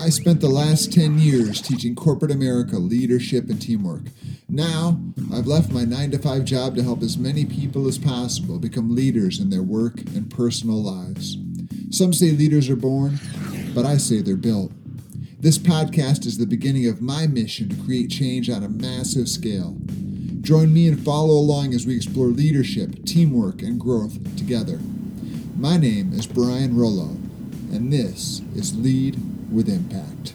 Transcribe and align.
I 0.00 0.08
spent 0.10 0.40
the 0.40 0.48
last 0.48 0.92
10 0.92 1.18
years 1.18 1.60
teaching 1.60 1.94
corporate 1.94 2.32
America 2.32 2.76
leadership 2.76 3.48
and 3.48 3.62
teamwork. 3.62 4.02
Now, 4.48 5.00
I've 5.32 5.46
left 5.46 5.72
my 5.72 5.84
9 5.84 6.10
to 6.12 6.18
5 6.18 6.44
job 6.44 6.74
to 6.76 6.82
help 6.82 7.02
as 7.02 7.16
many 7.16 7.44
people 7.44 7.86
as 7.86 7.96
possible 7.96 8.58
become 8.58 8.94
leaders 8.94 9.38
in 9.38 9.50
their 9.50 9.62
work 9.62 10.00
and 10.00 10.30
personal 10.30 10.82
lives. 10.82 11.38
Some 11.90 12.12
say 12.12 12.32
leaders 12.32 12.68
are 12.68 12.76
born, 12.76 13.18
but 13.74 13.86
I 13.86 13.96
say 13.96 14.20
they're 14.20 14.36
built. 14.36 14.72
This 15.38 15.58
podcast 15.58 16.26
is 16.26 16.38
the 16.38 16.46
beginning 16.46 16.86
of 16.88 17.00
my 17.00 17.26
mission 17.26 17.68
to 17.68 17.84
create 17.84 18.10
change 18.10 18.50
on 18.50 18.62
a 18.62 18.68
massive 18.68 19.28
scale. 19.28 19.76
Join 20.40 20.72
me 20.72 20.88
and 20.88 21.02
follow 21.02 21.34
along 21.34 21.72
as 21.72 21.86
we 21.86 21.96
explore 21.96 22.26
leadership, 22.26 23.04
teamwork, 23.04 23.62
and 23.62 23.78
growth 23.80 24.36
together. 24.36 24.80
My 25.56 25.76
name 25.76 26.12
is 26.12 26.26
Brian 26.26 26.76
Rollo, 26.76 27.16
and 27.74 27.92
this 27.92 28.40
is 28.54 28.78
Lead 28.78 29.20
with 29.50 29.68
Impact. 29.68 30.34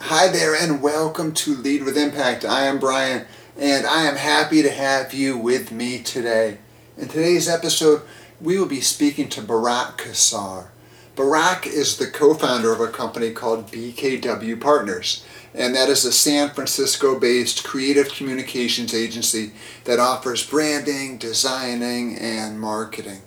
Hi 0.00 0.28
there, 0.28 0.54
and 0.54 0.80
welcome 0.80 1.34
to 1.34 1.54
Lead 1.54 1.84
with 1.84 1.98
Impact. 1.98 2.46
I 2.46 2.64
am 2.64 2.78
Brian, 2.78 3.26
and 3.58 3.86
I 3.86 4.04
am 4.04 4.16
happy 4.16 4.62
to 4.62 4.70
have 4.70 5.12
you 5.12 5.36
with 5.36 5.70
me 5.70 6.02
today. 6.02 6.56
In 6.96 7.08
today's 7.08 7.46
episode, 7.46 8.00
we 8.40 8.58
will 8.58 8.66
be 8.66 8.80
speaking 8.80 9.28
to 9.28 9.42
Barak 9.42 9.98
Kassar. 9.98 10.68
Barak 11.14 11.66
is 11.66 11.98
the 11.98 12.06
co 12.06 12.32
founder 12.32 12.72
of 12.72 12.80
a 12.80 12.88
company 12.88 13.32
called 13.32 13.70
BKW 13.70 14.58
Partners, 14.58 15.26
and 15.54 15.74
that 15.74 15.90
is 15.90 16.06
a 16.06 16.12
San 16.12 16.48
Francisco 16.48 17.20
based 17.20 17.64
creative 17.64 18.08
communications 18.08 18.94
agency 18.94 19.52
that 19.84 19.98
offers 19.98 20.48
branding, 20.48 21.18
designing, 21.18 22.16
and 22.16 22.58
marketing. 22.58 23.20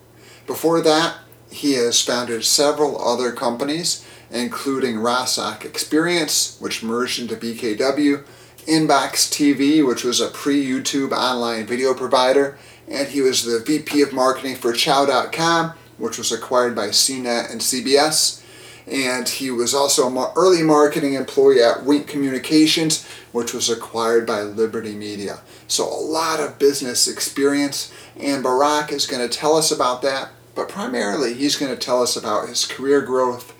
Before 0.51 0.81
that, 0.81 1.15
he 1.49 1.75
has 1.75 2.01
founded 2.01 2.43
several 2.43 3.01
other 3.01 3.31
companies, 3.31 4.05
including 4.29 4.97
Rasak 4.97 5.63
Experience, 5.63 6.57
which 6.59 6.83
merged 6.83 7.21
into 7.21 7.37
BKW, 7.37 8.25
Inbox 8.67 9.31
TV, 9.31 9.87
which 9.87 10.03
was 10.03 10.19
a 10.19 10.27
pre 10.27 10.61
YouTube 10.61 11.13
online 11.13 11.65
video 11.65 11.93
provider, 11.93 12.57
and 12.85 13.07
he 13.07 13.21
was 13.21 13.45
the 13.45 13.63
VP 13.65 14.01
of 14.01 14.11
marketing 14.11 14.57
for 14.57 14.73
Chow.com, 14.73 15.71
which 15.97 16.17
was 16.17 16.33
acquired 16.33 16.75
by 16.75 16.89
CNET 16.89 17.49
and 17.49 17.61
CBS. 17.61 18.43
And 18.85 19.29
he 19.29 19.51
was 19.51 19.73
also 19.73 20.09
an 20.09 20.33
early 20.35 20.63
marketing 20.63 21.13
employee 21.13 21.63
at 21.63 21.85
Wink 21.85 22.07
Communications, 22.07 23.07
which 23.31 23.53
was 23.53 23.69
acquired 23.69 24.27
by 24.27 24.41
Liberty 24.41 24.95
Media. 24.95 25.39
So, 25.69 25.85
a 25.85 25.95
lot 25.95 26.41
of 26.41 26.59
business 26.59 27.07
experience, 27.07 27.93
and 28.19 28.43
Barak 28.43 28.91
is 28.91 29.07
going 29.07 29.25
to 29.25 29.33
tell 29.33 29.55
us 29.55 29.71
about 29.71 30.01
that 30.01 30.31
but 30.55 30.69
primarily, 30.69 31.33
he's 31.33 31.55
going 31.55 31.71
to 31.71 31.77
tell 31.77 32.01
us 32.01 32.15
about 32.15 32.49
his 32.49 32.65
career 32.65 33.01
growth, 33.01 33.55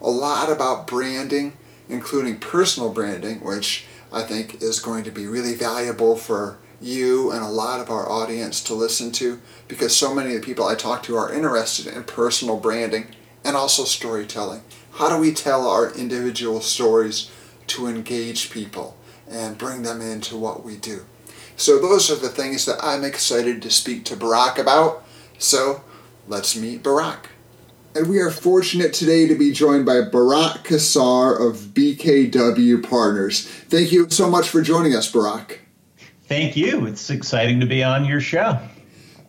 a 0.00 0.10
lot 0.10 0.50
about 0.50 0.86
branding, 0.86 1.54
including 1.88 2.38
personal 2.38 2.92
branding, 2.92 3.40
which 3.40 3.86
I 4.12 4.22
think 4.22 4.62
is 4.62 4.80
going 4.80 5.04
to 5.04 5.10
be 5.10 5.26
really 5.26 5.54
valuable 5.54 6.16
for 6.16 6.58
you 6.80 7.30
and 7.30 7.42
a 7.42 7.48
lot 7.48 7.80
of 7.80 7.90
our 7.90 8.10
audience 8.10 8.62
to 8.64 8.74
listen 8.74 9.10
to 9.12 9.40
because 9.68 9.96
so 9.96 10.14
many 10.14 10.34
of 10.34 10.40
the 10.40 10.46
people 10.46 10.66
I 10.66 10.74
talk 10.74 11.02
to 11.04 11.16
are 11.16 11.32
interested 11.32 11.86
in 11.86 12.04
personal 12.04 12.58
branding 12.58 13.06
and 13.44 13.56
also 13.56 13.84
storytelling. 13.84 14.62
How 14.92 15.08
do 15.08 15.18
we 15.18 15.32
tell 15.32 15.66
our 15.66 15.92
individual 15.94 16.60
stories 16.60 17.30
to 17.68 17.86
engage 17.86 18.50
people 18.50 18.96
and 19.28 19.58
bring 19.58 19.82
them 19.82 20.00
into 20.00 20.36
what 20.36 20.64
we 20.64 20.76
do? 20.76 21.04
So, 21.56 21.78
those 21.78 22.10
are 22.10 22.16
the 22.16 22.28
things 22.28 22.66
that 22.66 22.82
I'm 22.82 23.04
excited 23.04 23.62
to 23.62 23.70
speak 23.70 24.04
to 24.06 24.16
Barak 24.16 24.58
about. 24.58 25.04
So, 25.38 25.82
let's 26.26 26.56
meet 26.56 26.82
Barak. 26.82 27.30
And 27.94 28.08
we 28.08 28.18
are 28.18 28.30
fortunate 28.30 28.92
today 28.92 29.28
to 29.28 29.36
be 29.36 29.52
joined 29.52 29.86
by 29.86 30.00
Barak 30.00 30.64
Kassar 30.64 31.40
of 31.40 31.56
BKW 31.74 32.82
Partners. 32.88 33.46
Thank 33.46 33.92
you 33.92 34.10
so 34.10 34.28
much 34.28 34.48
for 34.48 34.62
joining 34.62 34.94
us, 34.94 35.10
Barak. 35.10 35.60
Thank 36.26 36.56
you. 36.56 36.86
It's 36.86 37.10
exciting 37.10 37.60
to 37.60 37.66
be 37.66 37.84
on 37.84 38.04
your 38.04 38.20
show. 38.20 38.58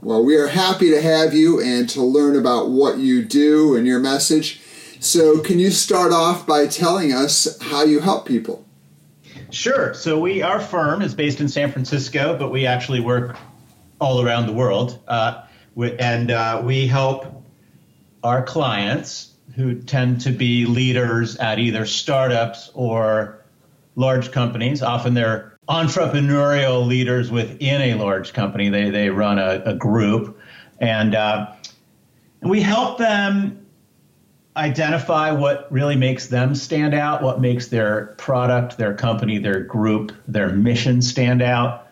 Well, 0.02 0.24
we 0.24 0.36
are 0.36 0.48
happy 0.48 0.90
to 0.92 1.02
have 1.02 1.34
you 1.34 1.62
and 1.62 1.88
to 1.90 2.02
learn 2.02 2.36
about 2.36 2.70
what 2.70 2.98
you 2.98 3.24
do 3.24 3.76
and 3.76 3.86
your 3.86 4.00
message. 4.00 4.62
So, 5.00 5.40
can 5.40 5.60
you 5.60 5.72
start 5.72 6.12
off 6.12 6.48
by 6.48 6.68
telling 6.68 7.14
us 7.14 7.60
how 7.62 7.84
you 7.84 8.00
help 8.00 8.26
people? 8.26 8.66
Sure. 9.52 9.94
So, 9.94 10.20
we 10.20 10.42
our 10.42 10.60
firm 10.60 11.02
is 11.02 11.14
based 11.14 11.42
in 11.42 11.48
San 11.48 11.72
Francisco, 11.72 12.38
but 12.38 12.52
we 12.52 12.66
actually 12.66 13.02
work 13.02 13.36
all 14.00 14.22
around 14.22 14.48
the 14.48 14.54
world. 14.54 15.00
Uh, 15.08 15.45
and 15.78 16.32
uh, 16.32 16.62
we 16.64 16.88
help 16.88 17.44
our 18.24 18.44
clients 18.44 19.34
who 19.56 19.76
tend 19.82 20.22
to 20.22 20.32
be 20.32 20.66
leaders 20.66 21.38
at 21.38 21.60
either 21.60 21.86
startups 21.86 22.72
or 22.74 23.44
large 23.96 24.32
companies. 24.32 24.82
Often 24.82 25.14
they're 25.14 25.58
entrepreneurial 25.70 26.86
leaders 26.86 27.32
within 27.32 27.82
a 27.82 27.94
large 27.96 28.34
company. 28.34 28.70
They, 28.70 28.90
they 28.90 29.10
run 29.10 29.40
a, 29.40 29.62
a 29.66 29.74
group. 29.74 30.40
And, 30.80 31.16
uh, 31.16 31.54
we 32.42 32.62
help 32.62 32.98
them 32.98 33.66
identify 34.56 35.32
what 35.32 35.72
really 35.72 35.96
makes 35.96 36.28
them 36.28 36.56
stand 36.56 36.94
out, 36.94 37.22
what 37.22 37.42
makes 37.42 37.68
their 37.68 38.14
product, 38.18 38.78
their 38.78 38.94
company, 38.94 39.38
their 39.38 39.62
group, 39.62 40.14
their 40.28 40.50
mission 40.50 41.02
stand 41.02 41.42
out 41.42 41.85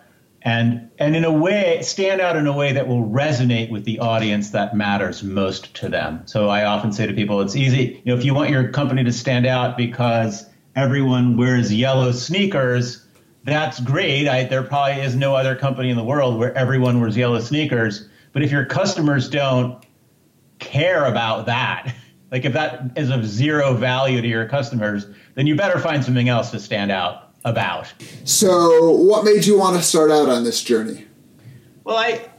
and 0.43 0.89
and 0.99 1.15
in 1.15 1.23
a 1.23 1.31
way 1.31 1.81
stand 1.81 2.19
out 2.19 2.35
in 2.35 2.47
a 2.47 2.53
way 2.53 2.73
that 2.73 2.87
will 2.87 3.07
resonate 3.07 3.69
with 3.69 3.85
the 3.85 3.99
audience 3.99 4.49
that 4.51 4.75
matters 4.75 5.23
most 5.23 5.73
to 5.75 5.89
them. 5.89 6.21
So 6.25 6.49
I 6.49 6.65
often 6.65 6.91
say 6.91 7.07
to 7.07 7.13
people, 7.13 7.41
it's 7.41 7.55
easy, 7.55 8.01
you 8.03 8.13
know, 8.13 8.17
if 8.17 8.25
you 8.25 8.33
want 8.33 8.49
your 8.49 8.69
company 8.69 9.03
to 9.05 9.11
stand 9.11 9.45
out 9.45 9.77
because 9.77 10.45
everyone 10.75 11.37
wears 11.37 11.73
yellow 11.73 12.11
sneakers, 12.11 13.05
that's 13.45 13.79
great. 13.79 14.27
I, 14.27 14.43
there 14.43 14.63
probably 14.63 15.01
is 15.01 15.15
no 15.15 15.35
other 15.35 15.55
company 15.55 15.89
in 15.89 15.97
the 15.97 16.03
world 16.03 16.37
where 16.37 16.55
everyone 16.57 16.99
wears 16.99 17.15
yellow 17.15 17.39
sneakers. 17.39 18.07
But 18.33 18.43
if 18.43 18.51
your 18.51 18.65
customers 18.65 19.29
don't 19.29 19.85
care 20.59 21.05
about 21.05 21.45
that, 21.45 21.95
like 22.31 22.43
if 22.43 22.53
that 22.53 22.97
is 22.97 23.09
of 23.09 23.25
zero 23.25 23.73
value 23.73 24.21
to 24.21 24.27
your 24.27 24.47
customers, 24.47 25.05
then 25.35 25.47
you 25.47 25.55
better 25.55 25.79
find 25.79 26.03
something 26.03 26.27
else 26.27 26.51
to 26.51 26.59
stand 26.59 26.91
out 26.91 27.32
about. 27.45 27.93
So, 28.25 28.91
what 28.91 29.25
made 29.25 29.45
you 29.45 29.57
want 29.57 29.77
to 29.77 29.83
start 29.83 30.11
out 30.11 30.29
on 30.29 30.43
this 30.43 30.61
journey? 30.63 31.05
Well, 31.83 31.97
I 31.97 32.29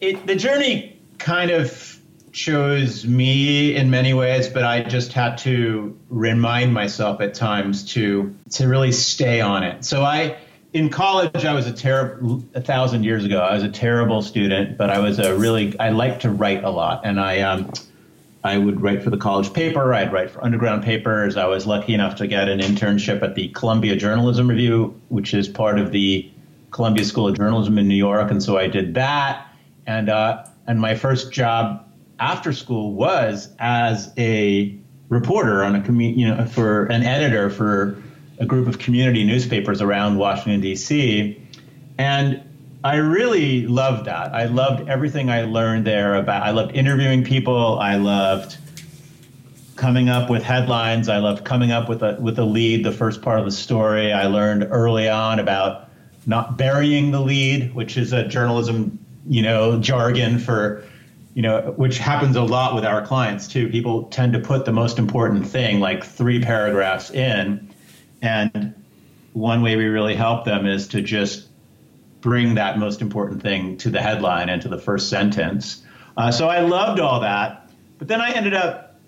it, 0.00 0.26
the 0.26 0.36
journey 0.36 1.00
kind 1.18 1.50
of 1.50 1.98
chose 2.32 3.06
me 3.06 3.76
in 3.76 3.90
many 3.90 4.14
ways, 4.14 4.48
but 4.48 4.64
I 4.64 4.82
just 4.82 5.12
had 5.12 5.36
to 5.38 5.98
remind 6.08 6.72
myself 6.72 7.20
at 7.20 7.34
times 7.34 7.92
to 7.92 8.34
to 8.50 8.68
really 8.68 8.92
stay 8.92 9.40
on 9.40 9.62
it. 9.62 9.84
So 9.84 10.02
I 10.02 10.36
in 10.72 10.88
college 10.88 11.44
I 11.44 11.54
was 11.54 11.66
a 11.66 11.72
terrible 11.72 12.42
a 12.54 12.60
thousand 12.60 13.04
years 13.04 13.24
ago 13.24 13.40
I 13.40 13.54
was 13.54 13.62
a 13.62 13.70
terrible 13.70 14.22
student, 14.22 14.78
but 14.78 14.90
I 14.90 14.98
was 14.98 15.18
a 15.18 15.36
really 15.36 15.78
I 15.78 15.90
liked 15.90 16.22
to 16.22 16.30
write 16.30 16.64
a 16.64 16.70
lot, 16.70 17.02
and 17.04 17.20
I 17.20 17.40
um 17.40 17.70
I 18.44 18.58
would 18.58 18.80
write 18.80 19.02
for 19.02 19.10
the 19.10 19.16
college 19.16 19.52
paper. 19.52 19.94
I'd 19.94 20.12
write 20.12 20.30
for 20.30 20.42
underground 20.42 20.82
papers. 20.82 21.36
I 21.36 21.46
was 21.46 21.66
lucky 21.66 21.94
enough 21.94 22.16
to 22.16 22.26
get 22.26 22.48
an 22.48 22.58
internship 22.58 23.22
at 23.22 23.34
the 23.34 23.48
Columbia 23.48 23.94
Journalism 23.94 24.48
Review, 24.48 25.00
which 25.08 25.32
is 25.32 25.48
part 25.48 25.78
of 25.78 25.92
the 25.92 26.28
Columbia 26.72 27.04
School 27.04 27.28
of 27.28 27.36
Journalism 27.36 27.78
in 27.78 27.86
New 27.86 27.94
York, 27.94 28.30
and 28.30 28.42
so 28.42 28.58
I 28.58 28.66
did 28.66 28.94
that. 28.94 29.46
And 29.86 30.08
uh, 30.08 30.44
and 30.66 30.80
my 30.80 30.94
first 30.94 31.32
job 31.32 31.86
after 32.18 32.52
school 32.52 32.92
was 32.92 33.54
as 33.58 34.12
a 34.16 34.76
reporter 35.08 35.62
on 35.62 35.76
a 35.76 35.80
commu- 35.80 36.16
you 36.16 36.26
know 36.26 36.44
for 36.46 36.86
an 36.86 37.02
editor 37.02 37.50
for 37.50 38.02
a 38.38 38.46
group 38.46 38.66
of 38.66 38.78
community 38.78 39.24
newspapers 39.24 39.80
around 39.80 40.18
Washington 40.18 40.60
D.C. 40.60 41.40
And 41.98 42.42
I 42.84 42.96
really 42.96 43.66
loved 43.66 44.06
that. 44.06 44.34
I 44.34 44.46
loved 44.46 44.88
everything 44.88 45.30
I 45.30 45.42
learned 45.42 45.86
there 45.86 46.16
about 46.16 46.42
I 46.42 46.50
loved 46.50 46.74
interviewing 46.74 47.22
people. 47.22 47.78
I 47.78 47.96
loved 47.96 48.56
coming 49.76 50.08
up 50.08 50.28
with 50.28 50.42
headlines. 50.42 51.08
I 51.08 51.18
loved 51.18 51.44
coming 51.44 51.70
up 51.70 51.88
with 51.88 52.02
a 52.02 52.16
with 52.20 52.38
a 52.38 52.44
lead, 52.44 52.84
the 52.84 52.92
first 52.92 53.22
part 53.22 53.38
of 53.38 53.44
the 53.44 53.52
story. 53.52 54.12
I 54.12 54.26
learned 54.26 54.68
early 54.70 55.08
on 55.08 55.38
about 55.38 55.90
not 56.26 56.56
burying 56.56 57.12
the 57.12 57.20
lead, 57.20 57.74
which 57.74 57.96
is 57.96 58.12
a 58.12 58.26
journalism, 58.26 58.98
you 59.26 59.42
know, 59.42 59.78
jargon 59.80 60.38
for 60.38 60.84
you 61.34 61.42
know, 61.42 61.72
which 61.76 61.98
happens 61.98 62.36
a 62.36 62.42
lot 62.42 62.74
with 62.74 62.84
our 62.84 63.06
clients 63.06 63.48
too. 63.48 63.68
People 63.68 64.04
tend 64.04 64.32
to 64.34 64.38
put 64.38 64.64
the 64.64 64.72
most 64.72 64.98
important 64.98 65.46
thing, 65.46 65.80
like 65.80 66.04
three 66.04 66.40
paragraphs 66.40 67.10
in. 67.10 67.70
And 68.20 68.74
one 69.32 69.62
way 69.62 69.76
we 69.76 69.86
really 69.86 70.14
help 70.14 70.44
them 70.44 70.66
is 70.66 70.88
to 70.88 71.00
just 71.00 71.48
bring 72.22 72.54
that 72.54 72.78
most 72.78 73.02
important 73.02 73.42
thing 73.42 73.76
to 73.76 73.90
the 73.90 74.00
headline 74.00 74.48
and 74.48 74.62
to 74.62 74.68
the 74.68 74.78
first 74.78 75.10
sentence. 75.10 75.84
Uh, 76.16 76.30
so 76.30 76.48
I 76.48 76.60
loved 76.60 77.00
all 77.00 77.20
that. 77.20 77.70
But 77.98 78.08
then 78.08 78.20
I 78.20 78.30
ended 78.30 78.54
up 78.54 78.98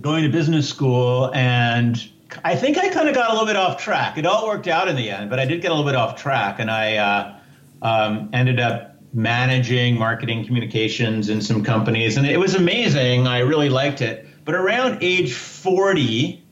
going 0.00 0.22
to 0.22 0.30
business 0.30 0.68
school 0.68 1.30
and 1.34 2.08
I 2.44 2.56
think 2.56 2.78
I 2.78 2.88
kind 2.88 3.08
of 3.08 3.14
got 3.14 3.28
a 3.28 3.32
little 3.32 3.46
bit 3.46 3.56
off 3.56 3.82
track. 3.82 4.16
It 4.16 4.24
all 4.24 4.46
worked 4.46 4.68
out 4.68 4.88
in 4.88 4.96
the 4.96 5.10
end, 5.10 5.28
but 5.28 5.38
I 5.38 5.44
did 5.44 5.60
get 5.60 5.70
a 5.70 5.74
little 5.74 5.88
bit 5.88 5.96
off 5.96 6.20
track 6.20 6.58
and 6.58 6.70
I 6.70 6.96
uh, 6.96 7.38
um, 7.82 8.30
ended 8.32 8.58
up 8.58 8.96
managing 9.12 9.98
marketing 9.98 10.46
communications 10.46 11.28
in 11.28 11.42
some 11.42 11.62
companies, 11.62 12.16
and 12.16 12.26
it 12.26 12.38
was 12.38 12.54
amazing. 12.54 13.26
I 13.26 13.40
really 13.40 13.68
liked 13.68 14.00
it. 14.00 14.26
But 14.44 14.54
around 14.54 15.02
age 15.02 15.34
40, 15.34 16.42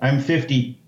I'm 0.00 0.20
50. 0.20 0.80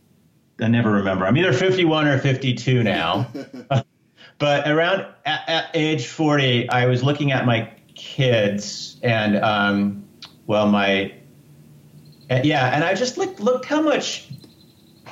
I 0.61 0.69
never 0.69 0.93
remember. 0.93 1.27
I'm 1.27 1.37
either 1.37 1.53
51 1.53 2.07
or 2.07 2.19
52 2.19 2.83
now. 2.83 3.29
but 4.39 4.69
around 4.69 5.07
at, 5.25 5.49
at, 5.49 5.71
age 5.75 6.07
40, 6.07 6.71
I 6.71 6.87
was 6.87 7.03
looking 7.03 7.33
at 7.33 7.47
my 7.47 7.71
kids 7.95 8.97
and, 9.03 9.37
um, 9.37 10.05
well, 10.47 10.69
my, 10.69 11.15
yeah, 12.31 12.75
and 12.75 12.85
I 12.85 12.95
just 12.95 13.19
looked, 13.19 13.41
looked 13.41 13.65
how 13.65 13.83
much 13.83 14.29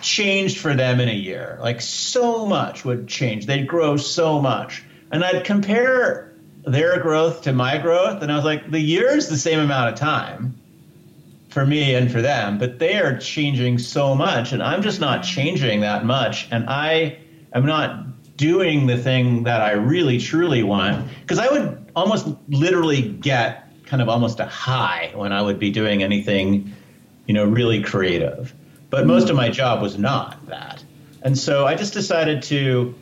changed 0.01 0.59
for 0.59 0.75
them 0.75 1.01
in 1.01 1.09
a 1.09 1.15
year. 1.15 1.59
Like 1.61 1.81
so 1.81 2.47
much 2.47 2.85
would 2.85 3.09
change. 3.09 3.47
They'd 3.47 3.67
grow 3.67 3.97
so 3.97 4.41
much. 4.41 4.85
And 5.11 5.25
I'd 5.25 5.45
compare 5.45 6.27
their 6.67 7.01
growth 7.01 7.43
to 7.43 7.53
my 7.53 7.79
growth, 7.79 8.23
and 8.23 8.33
I 8.33 8.37
was 8.37 8.45
like, 8.45 8.71
the 8.71 8.81
year 8.81 9.17
is 9.17 9.29
the 9.29 9.39
same 9.39 9.61
amount 9.61 9.93
of 9.93 9.99
time 9.99 10.59
for 11.49 11.65
me 11.65 11.95
and 11.95 12.11
for 12.11 12.21
them, 12.21 12.59
but 12.59 12.79
they 12.79 12.99
are 12.99 13.17
changing 13.19 13.79
so 13.79 14.15
much, 14.15 14.53
and 14.53 14.63
I'm 14.63 14.83
just 14.83 15.01
not 15.01 15.23
changing 15.23 15.81
that 15.81 16.05
much. 16.05 16.49
And 16.51 16.69
I 16.69 17.19
am 17.55 17.65
not 17.65 18.06
doing 18.37 18.87
the 18.87 18.97
thing 18.97 19.45
that 19.45 19.61
I 19.61 19.73
really 19.73 20.19
truly 20.19 20.63
want 20.63 21.09
because 21.21 21.39
I 21.39 21.49
would 21.49 21.91
almost 21.95 22.29
literally 22.49 23.03
get 23.03 23.73
kind 23.87 24.03
of 24.03 24.09
almost 24.09 24.41
a 24.41 24.47
high 24.47 25.13
when 25.15 25.33
I 25.33 25.41
would 25.41 25.59
be 25.59 25.71
doing 25.71 26.03
anything, 26.03 26.75
you 27.27 27.35
know, 27.35 27.45
really 27.45 27.83
creative. 27.83 28.53
But 28.91 29.01
mm-hmm. 29.01 29.09
most 29.09 29.31
of 29.31 29.37
my 29.37 29.49
job 29.49 29.83
was 29.83 29.97
not 29.97 30.47
that. 30.49 30.85
And 31.23 31.37
so 31.37 31.67
I 31.67 31.75
just 31.75 31.93
decided 31.93 32.43
to 32.45 32.95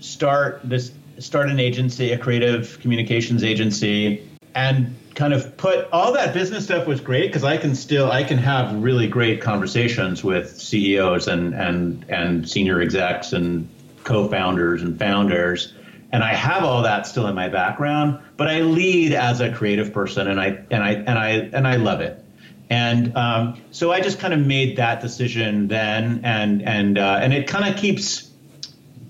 start 0.00 0.60
this 0.64 0.92
start 1.18 1.50
an 1.50 1.58
agency, 1.58 2.12
a 2.12 2.18
creative 2.18 2.78
communications 2.80 3.42
agency, 3.42 4.28
and 4.54 4.96
kind 5.14 5.34
of 5.34 5.56
put 5.56 5.88
all 5.92 6.12
that 6.12 6.32
business 6.32 6.64
stuff 6.64 6.86
was 6.86 7.00
great 7.00 7.26
because 7.26 7.44
I 7.44 7.56
can 7.56 7.74
still 7.74 8.10
I 8.10 8.22
can 8.24 8.38
have 8.38 8.82
really 8.82 9.08
great 9.08 9.40
conversations 9.40 10.22
with 10.22 10.60
CEOs 10.60 11.28
and 11.28 11.54
and 11.54 12.04
and 12.08 12.48
senior 12.48 12.80
execs 12.80 13.32
and 13.32 13.68
co-founders 14.08 14.82
and 14.82 14.98
founders 14.98 15.72
and 16.10 16.24
I 16.24 16.32
have 16.32 16.64
all 16.64 16.82
that 16.82 17.06
still 17.06 17.26
in 17.26 17.34
my 17.34 17.48
background 17.48 18.20
but 18.36 18.48
I 18.48 18.62
lead 18.62 19.12
as 19.12 19.40
a 19.40 19.52
creative 19.52 19.92
person 19.92 20.26
and 20.26 20.40
I 20.40 20.64
and 20.70 20.82
I 20.82 20.90
and 20.92 21.18
I 21.18 21.30
and 21.30 21.68
I 21.68 21.76
love 21.76 22.00
it 22.00 22.24
and 22.70 23.16
um, 23.16 23.62
so 23.70 23.92
I 23.92 24.00
just 24.00 24.18
kind 24.18 24.34
of 24.34 24.40
made 24.40 24.76
that 24.76 25.00
decision 25.00 25.68
then 25.68 26.22
and 26.24 26.62
and 26.62 26.98
uh, 26.98 27.20
and 27.22 27.32
it 27.32 27.46
kind 27.46 27.72
of 27.72 27.80
keeps 27.80 28.30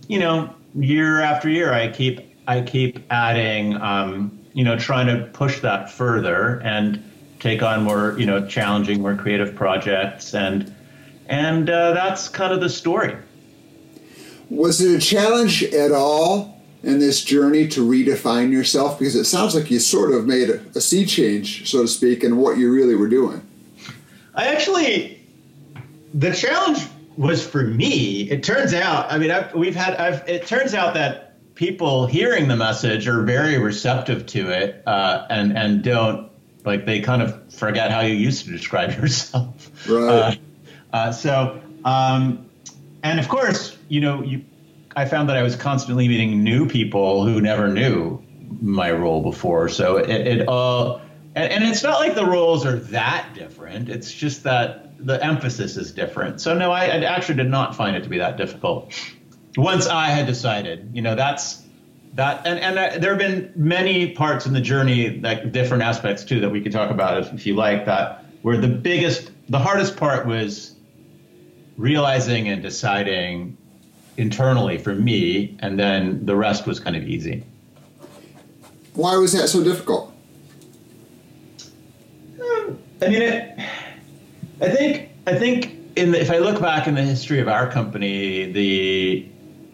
you 0.08 0.18
know 0.18 0.54
year 0.74 1.20
after 1.20 1.48
year, 1.48 1.72
I 1.72 1.88
keep 1.88 2.34
I 2.46 2.62
keep 2.62 3.04
adding, 3.10 3.76
um, 3.76 4.38
you 4.52 4.64
know, 4.64 4.78
trying 4.78 5.06
to 5.08 5.26
push 5.26 5.60
that 5.60 5.90
further 5.90 6.60
and 6.60 7.02
take 7.40 7.62
on 7.62 7.82
more, 7.82 8.18
you 8.18 8.26
know, 8.26 8.46
challenging, 8.46 9.02
more 9.02 9.16
creative 9.16 9.54
projects, 9.54 10.34
and 10.34 10.74
and 11.26 11.68
uh, 11.68 11.92
that's 11.92 12.28
kind 12.28 12.52
of 12.52 12.60
the 12.60 12.70
story. 12.70 13.16
Was 14.50 14.80
it 14.80 14.96
a 14.96 15.00
challenge 15.00 15.62
at 15.62 15.92
all 15.92 16.60
in 16.82 16.98
this 16.98 17.22
journey 17.22 17.68
to 17.68 17.86
redefine 17.86 18.52
yourself? 18.52 18.98
Because 18.98 19.14
it 19.14 19.24
sounds 19.24 19.54
like 19.54 19.70
you 19.70 19.78
sort 19.78 20.12
of 20.12 20.26
made 20.26 20.50
a, 20.50 20.60
a 20.74 20.80
sea 20.80 21.04
change, 21.04 21.70
so 21.70 21.82
to 21.82 21.88
speak, 21.88 22.24
in 22.24 22.36
what 22.36 22.58
you 22.58 22.72
really 22.72 22.94
were 22.94 23.08
doing. 23.08 23.46
I 24.34 24.46
actually, 24.46 25.20
the 26.14 26.32
challenge 26.32 26.86
was 27.16 27.44
for 27.46 27.62
me. 27.62 28.30
It 28.30 28.42
turns 28.42 28.72
out, 28.72 29.12
I 29.12 29.18
mean, 29.18 29.30
I've, 29.30 29.54
we've 29.54 29.74
had, 29.74 29.96
I've, 29.96 30.28
it 30.28 30.46
turns 30.46 30.72
out 30.72 30.94
that 30.94 31.28
people 31.58 32.06
hearing 32.06 32.46
the 32.46 32.54
message 32.54 33.08
are 33.08 33.24
very 33.24 33.58
receptive 33.58 34.24
to 34.26 34.48
it 34.48 34.80
uh, 34.86 35.26
and 35.28 35.58
and 35.58 35.82
don't 35.82 36.30
like 36.64 36.86
they 36.86 37.00
kind 37.00 37.20
of 37.20 37.52
forget 37.52 37.90
how 37.90 38.00
you 38.00 38.14
used 38.14 38.44
to 38.44 38.52
describe 38.52 38.92
yourself. 39.00 39.88
Right. 39.88 40.38
Uh, 40.92 40.96
uh, 40.96 41.12
so, 41.12 41.60
um, 41.84 42.47
and 43.02 43.20
of 43.20 43.28
course, 43.28 43.76
you 43.88 44.00
know, 44.00 44.22
you, 44.22 44.44
I 44.96 45.04
found 45.04 45.28
that 45.28 45.36
I 45.36 45.42
was 45.42 45.56
constantly 45.56 46.08
meeting 46.08 46.42
new 46.42 46.68
people 46.68 47.24
who 47.24 47.40
never 47.40 47.68
knew 47.68 48.22
my 48.60 48.90
role 48.90 49.22
before. 49.22 49.68
So 49.68 49.98
it, 49.98 50.08
it 50.08 50.48
all, 50.48 51.00
and, 51.34 51.52
and 51.52 51.64
it's 51.64 51.82
not 51.82 52.00
like 52.00 52.14
the 52.14 52.26
roles 52.26 52.66
are 52.66 52.76
that 52.76 53.34
different. 53.34 53.88
It's 53.88 54.12
just 54.12 54.42
that 54.44 54.88
the 54.98 55.22
emphasis 55.24 55.76
is 55.76 55.92
different. 55.92 56.40
So 56.40 56.56
no, 56.56 56.72
I, 56.72 56.86
I, 56.86 57.02
actually 57.04 57.36
did 57.36 57.50
not 57.50 57.76
find 57.76 57.96
it 57.96 58.02
to 58.02 58.08
be 58.08 58.18
that 58.18 58.36
difficult. 58.36 58.92
Once 59.56 59.86
I 59.86 60.06
had 60.06 60.26
decided, 60.26 60.90
you 60.92 61.02
know, 61.02 61.14
that's 61.14 61.62
that, 62.14 62.46
and 62.46 62.58
and 62.58 63.02
there 63.02 63.10
have 63.10 63.18
been 63.18 63.52
many 63.54 64.12
parts 64.12 64.46
in 64.46 64.52
the 64.52 64.60
journey, 64.60 65.20
like 65.20 65.52
different 65.52 65.82
aspects 65.82 66.24
too, 66.24 66.40
that 66.40 66.50
we 66.50 66.60
could 66.60 66.72
talk 66.72 66.90
about 66.90 67.18
if, 67.18 67.32
if 67.32 67.46
you 67.46 67.54
like. 67.54 67.86
That 67.86 68.24
where 68.42 68.56
the 68.56 68.68
biggest, 68.68 69.30
the 69.48 69.58
hardest 69.58 69.96
part 69.96 70.26
was 70.26 70.74
realizing 71.78 72.48
and 72.48 72.62
deciding 72.62 73.56
internally 74.18 74.76
for 74.76 74.94
me, 74.94 75.56
and 75.60 75.78
then 75.78 76.26
the 76.26 76.36
rest 76.36 76.66
was 76.66 76.78
kind 76.78 76.96
of 76.96 77.04
easy. 77.04 77.44
Why 78.94 79.16
was 79.16 79.32
that 79.32 79.48
so 79.48 79.64
difficult? 79.64 80.12
Um, 82.40 82.78
I 83.00 83.08
mean, 83.08 83.22
it 83.22 83.58
I 84.60 84.68
think 84.68 85.10
I 85.26 85.38
think 85.38 85.76
in 85.96 86.12
the, 86.12 86.20
if 86.20 86.30
I 86.30 86.38
look 86.38 86.60
back 86.60 86.86
in 86.86 86.94
the 86.94 87.02
history 87.02 87.40
of 87.40 87.48
our 87.48 87.70
company, 87.70 88.50
the, 88.50 89.26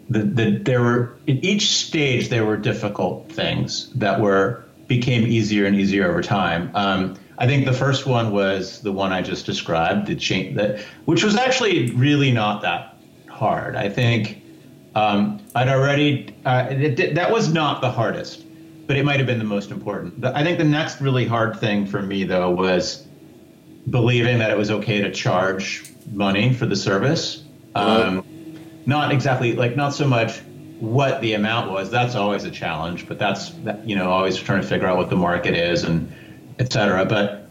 the 0.09 0.19
the 0.19 0.57
there 0.59 0.81
were 0.81 1.17
in 1.25 1.43
each 1.43 1.69
stage 1.69 2.29
there 2.29 2.45
were 2.45 2.57
difficult 2.57 3.31
things 3.31 3.91
that 3.93 4.21
were 4.21 4.63
became 4.87 5.25
easier 5.25 5.65
and 5.65 5.75
easier 5.75 6.07
over 6.07 6.21
time. 6.21 6.69
Um, 6.75 7.17
I 7.37 7.47
think 7.47 7.65
the 7.65 7.73
first 7.73 8.05
one 8.05 8.31
was 8.31 8.81
the 8.81 8.91
one 8.91 9.11
I 9.11 9.21
just 9.21 9.45
described, 9.45 10.07
the 10.07 10.15
change 10.15 10.55
that, 10.55 10.79
which 11.05 11.23
was 11.23 11.35
actually 11.35 11.91
really 11.91 12.31
not 12.31 12.61
that 12.61 12.97
hard. 13.27 13.75
I 13.75 13.89
think 13.89 14.41
um, 14.95 15.41
I'd 15.53 15.67
already 15.67 16.35
uh, 16.45 16.67
it, 16.69 17.15
that 17.15 17.31
was 17.31 17.53
not 17.53 17.81
the 17.81 17.91
hardest, 17.91 18.45
but 18.87 18.95
it 18.95 19.03
might 19.03 19.17
have 19.17 19.27
been 19.27 19.39
the 19.39 19.45
most 19.45 19.71
important. 19.71 20.23
I 20.23 20.43
think 20.43 20.57
the 20.57 20.63
next 20.63 21.01
really 21.01 21.25
hard 21.25 21.59
thing 21.59 21.85
for 21.85 22.01
me 22.01 22.23
though 22.23 22.49
was 22.49 23.05
believing 23.89 24.39
that 24.39 24.49
it 24.49 24.57
was 24.57 24.71
okay 24.71 25.01
to 25.01 25.11
charge 25.11 25.83
money 26.11 26.53
for 26.53 26.65
the 26.65 26.75
service. 26.75 27.43
Um, 27.75 28.23
not 28.85 29.11
exactly 29.11 29.53
like 29.53 29.75
not 29.75 29.93
so 29.93 30.07
much 30.07 30.39
what 30.79 31.19
the 31.21 31.33
amount 31.33 31.71
was. 31.71 31.89
That's 31.89 32.15
always 32.15 32.45
a 32.45 32.51
challenge, 32.51 33.07
but 33.07 33.19
that's 33.19 33.51
you 33.83 33.95
know 33.95 34.09
always 34.09 34.37
trying 34.37 34.61
to 34.61 34.67
figure 34.67 34.87
out 34.87 34.95
what 34.97 35.09
the 35.09 35.17
market 35.17 35.55
is 35.55 35.83
and 35.83 36.13
et 36.59 36.71
cetera. 36.71 37.05
But 37.05 37.49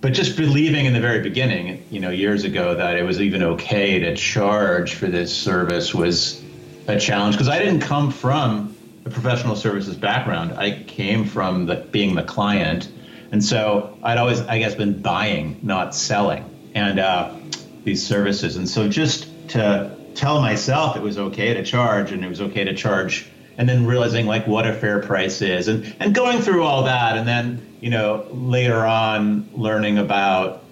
but 0.00 0.12
just 0.12 0.36
believing 0.36 0.86
in 0.86 0.94
the 0.94 1.00
very 1.00 1.20
beginning, 1.20 1.84
you 1.90 2.00
know, 2.00 2.10
years 2.10 2.44
ago 2.44 2.74
that 2.74 2.96
it 2.96 3.04
was 3.04 3.20
even 3.20 3.42
okay 3.42 4.00
to 4.00 4.16
charge 4.16 4.94
for 4.94 5.06
this 5.06 5.34
service 5.36 5.94
was 5.94 6.42
a 6.88 6.98
challenge 6.98 7.36
because 7.36 7.48
I 7.48 7.60
didn't 7.60 7.80
come 7.80 8.10
from 8.10 8.76
a 9.04 9.10
professional 9.10 9.54
services 9.54 9.96
background. 9.96 10.52
I 10.54 10.82
came 10.82 11.24
from 11.24 11.66
the 11.66 11.76
being 11.76 12.16
the 12.16 12.24
client 12.24 12.88
and 13.32 13.42
so 13.42 13.98
I'd 14.02 14.18
always, 14.18 14.42
I 14.42 14.58
guess, 14.58 14.74
been 14.74 15.00
buying, 15.00 15.58
not 15.62 15.94
selling, 15.94 16.44
and 16.74 17.00
uh, 17.00 17.34
these 17.82 18.06
services. 18.06 18.56
And 18.56 18.68
so 18.68 18.90
just 18.90 19.26
to 19.48 19.96
tell 20.14 20.42
myself 20.42 20.96
it 20.96 21.02
was 21.02 21.16
okay 21.18 21.54
to 21.54 21.64
charge, 21.64 22.12
and 22.12 22.22
it 22.22 22.28
was 22.28 22.42
okay 22.42 22.64
to 22.64 22.74
charge, 22.74 23.26
and 23.56 23.66
then 23.66 23.86
realizing 23.86 24.26
like 24.26 24.46
what 24.46 24.66
a 24.66 24.74
fair 24.74 25.00
price 25.00 25.40
is, 25.40 25.68
and 25.68 25.96
and 25.98 26.14
going 26.14 26.42
through 26.42 26.62
all 26.62 26.84
that, 26.84 27.16
and 27.16 27.26
then 27.26 27.66
you 27.82 27.90
know 27.90 28.24
later 28.30 28.86
on 28.86 29.50
learning 29.54 29.98
about, 29.98 30.62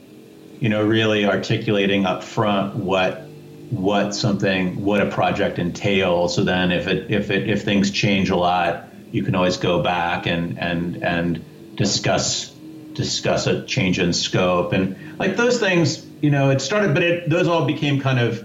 you 0.61 0.69
know, 0.69 0.87
really 0.87 1.27
articulating 1.27 2.07
up 2.07 2.23
front 2.23 2.77
what 2.77 3.27
what 3.71 4.15
something 4.15 4.85
what 4.85 5.01
a 5.01 5.11
project 5.11 5.59
entails. 5.59 6.35
So 6.37 6.45
then 6.45 6.71
if 6.71 6.87
it 6.87 7.11
if 7.11 7.31
it 7.31 7.51
if 7.51 7.65
things 7.65 7.91
change 7.91 8.31
a 8.31 8.37
lot 8.37 8.87
you 9.13 9.25
can 9.25 9.35
always 9.35 9.57
go 9.57 9.83
back 9.83 10.27
and 10.27 10.57
and 10.59 11.03
and 11.03 11.77
discuss 11.77 12.51
discuss 12.95 13.49
a 13.49 13.65
change 13.65 13.99
in 13.99 14.13
scope. 14.13 14.73
And 14.73 15.19
like 15.19 15.37
those 15.37 15.59
things 15.59 16.07
you 16.23 16.31
know 16.31 16.51
it 16.51 16.61
started 16.61 16.95
but 16.95 17.03
it 17.03 17.29
those 17.29 17.49
all 17.49 17.67
became 17.67 18.01
kind 18.01 18.21
of 18.21 18.45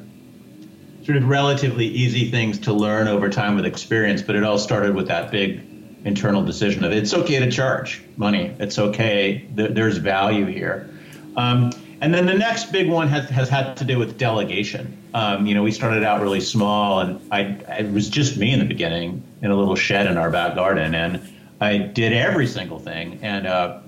sort 1.06 1.18
of 1.18 1.28
relatively 1.28 1.86
easy 1.86 2.32
things 2.32 2.58
to 2.62 2.74
learn 2.74 3.08
over 3.08 3.30
time 3.30 3.56
with 3.56 3.66
experience 3.66 4.24
but 4.24 4.36
it 4.36 4.44
all 4.44 4.58
started 4.58 4.96
with 4.96 5.08
that 5.10 5.30
big 5.30 5.75
internal 6.06 6.44
decision 6.44 6.84
of 6.84 6.92
it's 6.92 7.14
okay 7.14 7.40
to 7.40 7.52
charge 7.52 8.02
money. 8.16 8.56
It's 8.60 8.80
okay. 8.80 9.46
Th- 9.56 9.72
there's 9.72 9.98
value 9.98 10.46
here. 10.46 10.90
Um, 11.36 11.72
and 12.00 12.14
then 12.14 12.26
the 12.26 12.34
next 12.34 12.72
big 12.72 12.90
one 12.90 13.08
has, 13.08 13.30
has 13.30 13.50
had 13.50 13.76
to 13.78 13.84
do 13.84 13.98
with 13.98 14.18
delegation. 14.18 14.98
Um, 15.14 15.46
you 15.46 15.56
know 15.56 15.64
we 15.64 15.72
started 15.72 16.04
out 16.04 16.22
really 16.22 16.42
small 16.42 17.00
and 17.00 17.22
I, 17.32 17.42
it 17.80 17.92
was 17.92 18.10
just 18.10 18.38
me 18.38 18.52
in 18.52 18.60
the 18.60 18.66
beginning 18.66 19.24
in 19.42 19.50
a 19.50 19.56
little 19.56 19.76
shed 19.76 20.08
in 20.08 20.18
our 20.18 20.30
back 20.30 20.56
garden 20.56 20.94
and 20.94 21.22
i 21.62 21.78
did 21.78 22.14
every 22.14 22.48
single 22.48 22.80
thing. 22.80 23.20
And 23.22 23.48
uh, 23.48 23.80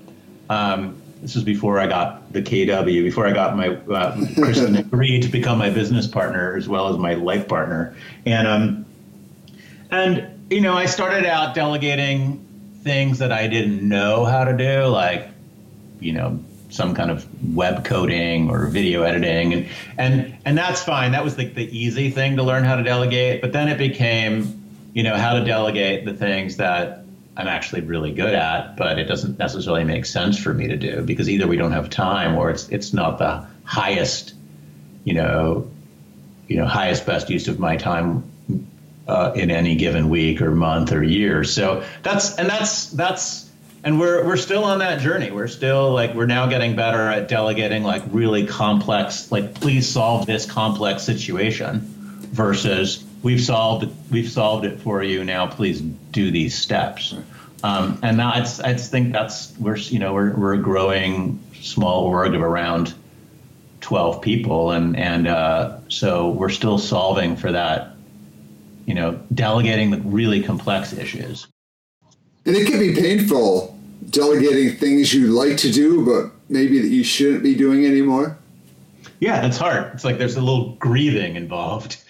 um, 0.48 1.00
this 1.20 1.34
was 1.34 1.44
before 1.44 1.78
I 1.80 1.86
got 1.86 2.32
the 2.32 2.42
KW, 2.42 3.02
before 3.02 3.26
I 3.26 3.32
got 3.32 3.56
my 3.56 3.68
uh, 3.68 4.16
Kristen 4.34 4.76
agreed 4.76 5.22
to 5.22 5.28
become 5.28 5.58
my 5.58 5.70
business 5.70 6.06
partner 6.06 6.56
as 6.56 6.68
well 6.68 6.88
as 6.88 6.96
my 6.96 7.14
life 7.14 7.48
partner, 7.48 7.96
and 8.24 8.46
um, 8.46 8.86
and 9.90 10.37
you 10.50 10.60
know, 10.60 10.74
I 10.74 10.86
started 10.86 11.26
out 11.26 11.54
delegating 11.54 12.44
things 12.82 13.18
that 13.18 13.32
I 13.32 13.46
didn't 13.48 13.86
know 13.86 14.24
how 14.24 14.44
to 14.44 14.56
do, 14.56 14.86
like, 14.86 15.28
you 16.00 16.12
know, 16.12 16.40
some 16.70 16.94
kind 16.94 17.10
of 17.10 17.26
web 17.54 17.84
coding 17.84 18.50
or 18.50 18.66
video 18.66 19.02
editing 19.02 19.54
and 19.54 19.68
and 19.96 20.36
and 20.44 20.58
that's 20.58 20.82
fine. 20.82 21.12
That 21.12 21.24
was 21.24 21.34
the, 21.34 21.46
the 21.46 21.64
easy 21.76 22.10
thing 22.10 22.36
to 22.36 22.42
learn 22.42 22.64
how 22.64 22.76
to 22.76 22.82
delegate 22.82 23.40
but 23.40 23.54
then 23.54 23.68
it 23.68 23.78
became 23.78 24.58
you 24.98 25.02
know 25.02 25.16
how 25.16 25.34
to 25.34 25.44
delegate 25.44 26.04
the 26.04 26.12
things 26.12 26.56
that 26.56 27.04
i'm 27.36 27.46
actually 27.46 27.82
really 27.82 28.12
good 28.12 28.34
at 28.34 28.76
but 28.76 28.98
it 28.98 29.04
doesn't 29.04 29.38
necessarily 29.38 29.84
make 29.84 30.04
sense 30.04 30.38
for 30.38 30.52
me 30.52 30.66
to 30.66 30.76
do 30.76 31.02
because 31.02 31.28
either 31.28 31.46
we 31.46 31.56
don't 31.56 31.72
have 31.72 31.88
time 31.88 32.36
or 32.36 32.50
it's 32.50 32.68
it's 32.68 32.92
not 32.92 33.18
the 33.18 33.46
highest 33.64 34.34
you 35.04 35.14
know 35.14 35.70
you 36.48 36.56
know 36.56 36.66
highest 36.66 37.06
best 37.06 37.30
use 37.30 37.48
of 37.48 37.58
my 37.58 37.76
time 37.76 38.24
uh, 39.08 39.32
in 39.34 39.50
any 39.50 39.74
given 39.74 40.08
week 40.10 40.40
or 40.40 40.50
month 40.52 40.92
or 40.92 41.02
year 41.02 41.42
so 41.42 41.84
that's 42.02 42.36
and 42.36 42.48
that's 42.48 42.90
that's 42.90 43.48
and 43.84 43.98
we're 43.98 44.24
we're 44.24 44.36
still 44.36 44.64
on 44.64 44.80
that 44.80 45.00
journey. 45.00 45.30
We're 45.30 45.48
still 45.48 45.92
like 45.92 46.14
we're 46.14 46.26
now 46.26 46.46
getting 46.46 46.76
better 46.76 47.08
at 47.08 47.28
delegating 47.28 47.84
like 47.84 48.02
really 48.10 48.46
complex, 48.46 49.30
like 49.30 49.54
please 49.54 49.88
solve 49.88 50.26
this 50.26 50.44
complex 50.44 51.04
situation, 51.04 51.80
versus 52.32 53.04
we've 53.22 53.40
solved 53.40 53.84
it, 53.84 53.90
we've 54.10 54.30
solved 54.30 54.64
it 54.64 54.80
for 54.80 55.02
you. 55.02 55.24
Now 55.24 55.46
please 55.46 55.80
do 55.80 56.30
these 56.30 56.56
steps. 56.56 57.14
Um, 57.62 57.98
and 58.02 58.18
that's 58.18 58.60
I 58.60 58.74
think 58.74 59.12
that's 59.12 59.56
we're 59.58 59.76
you 59.76 59.98
know 59.98 60.12
we're 60.12 60.34
we're 60.34 60.54
a 60.54 60.58
growing 60.58 61.40
small 61.60 62.04
org 62.04 62.34
of 62.34 62.42
around 62.42 62.94
12 63.80 64.22
people 64.22 64.72
and 64.72 64.96
and 64.96 65.26
uh, 65.26 65.78
so 65.88 66.30
we're 66.30 66.50
still 66.50 66.78
solving 66.78 67.36
for 67.36 67.52
that 67.52 67.94
you 68.88 68.94
know 68.94 69.20
delegating 69.34 69.90
the 69.90 69.98
really 69.98 70.42
complex 70.42 70.92
issues 70.92 71.46
and 72.44 72.56
it 72.56 72.66
can 72.66 72.78
be 72.80 72.94
painful 72.94 73.78
delegating 74.10 74.76
things 74.76 75.12
you 75.12 75.28
like 75.28 75.56
to 75.58 75.70
do, 75.70 76.04
but 76.04 76.32
maybe 76.48 76.80
that 76.80 76.88
you 76.88 77.04
shouldn't 77.04 77.42
be 77.42 77.54
doing 77.54 77.84
anymore. 77.84 78.38
Yeah, 79.20 79.46
it's 79.46 79.56
hard. 79.56 79.92
It's 79.94 80.04
like 80.04 80.18
there's 80.18 80.36
a 80.36 80.40
little 80.40 80.74
grieving 80.76 81.36
involved. 81.36 82.02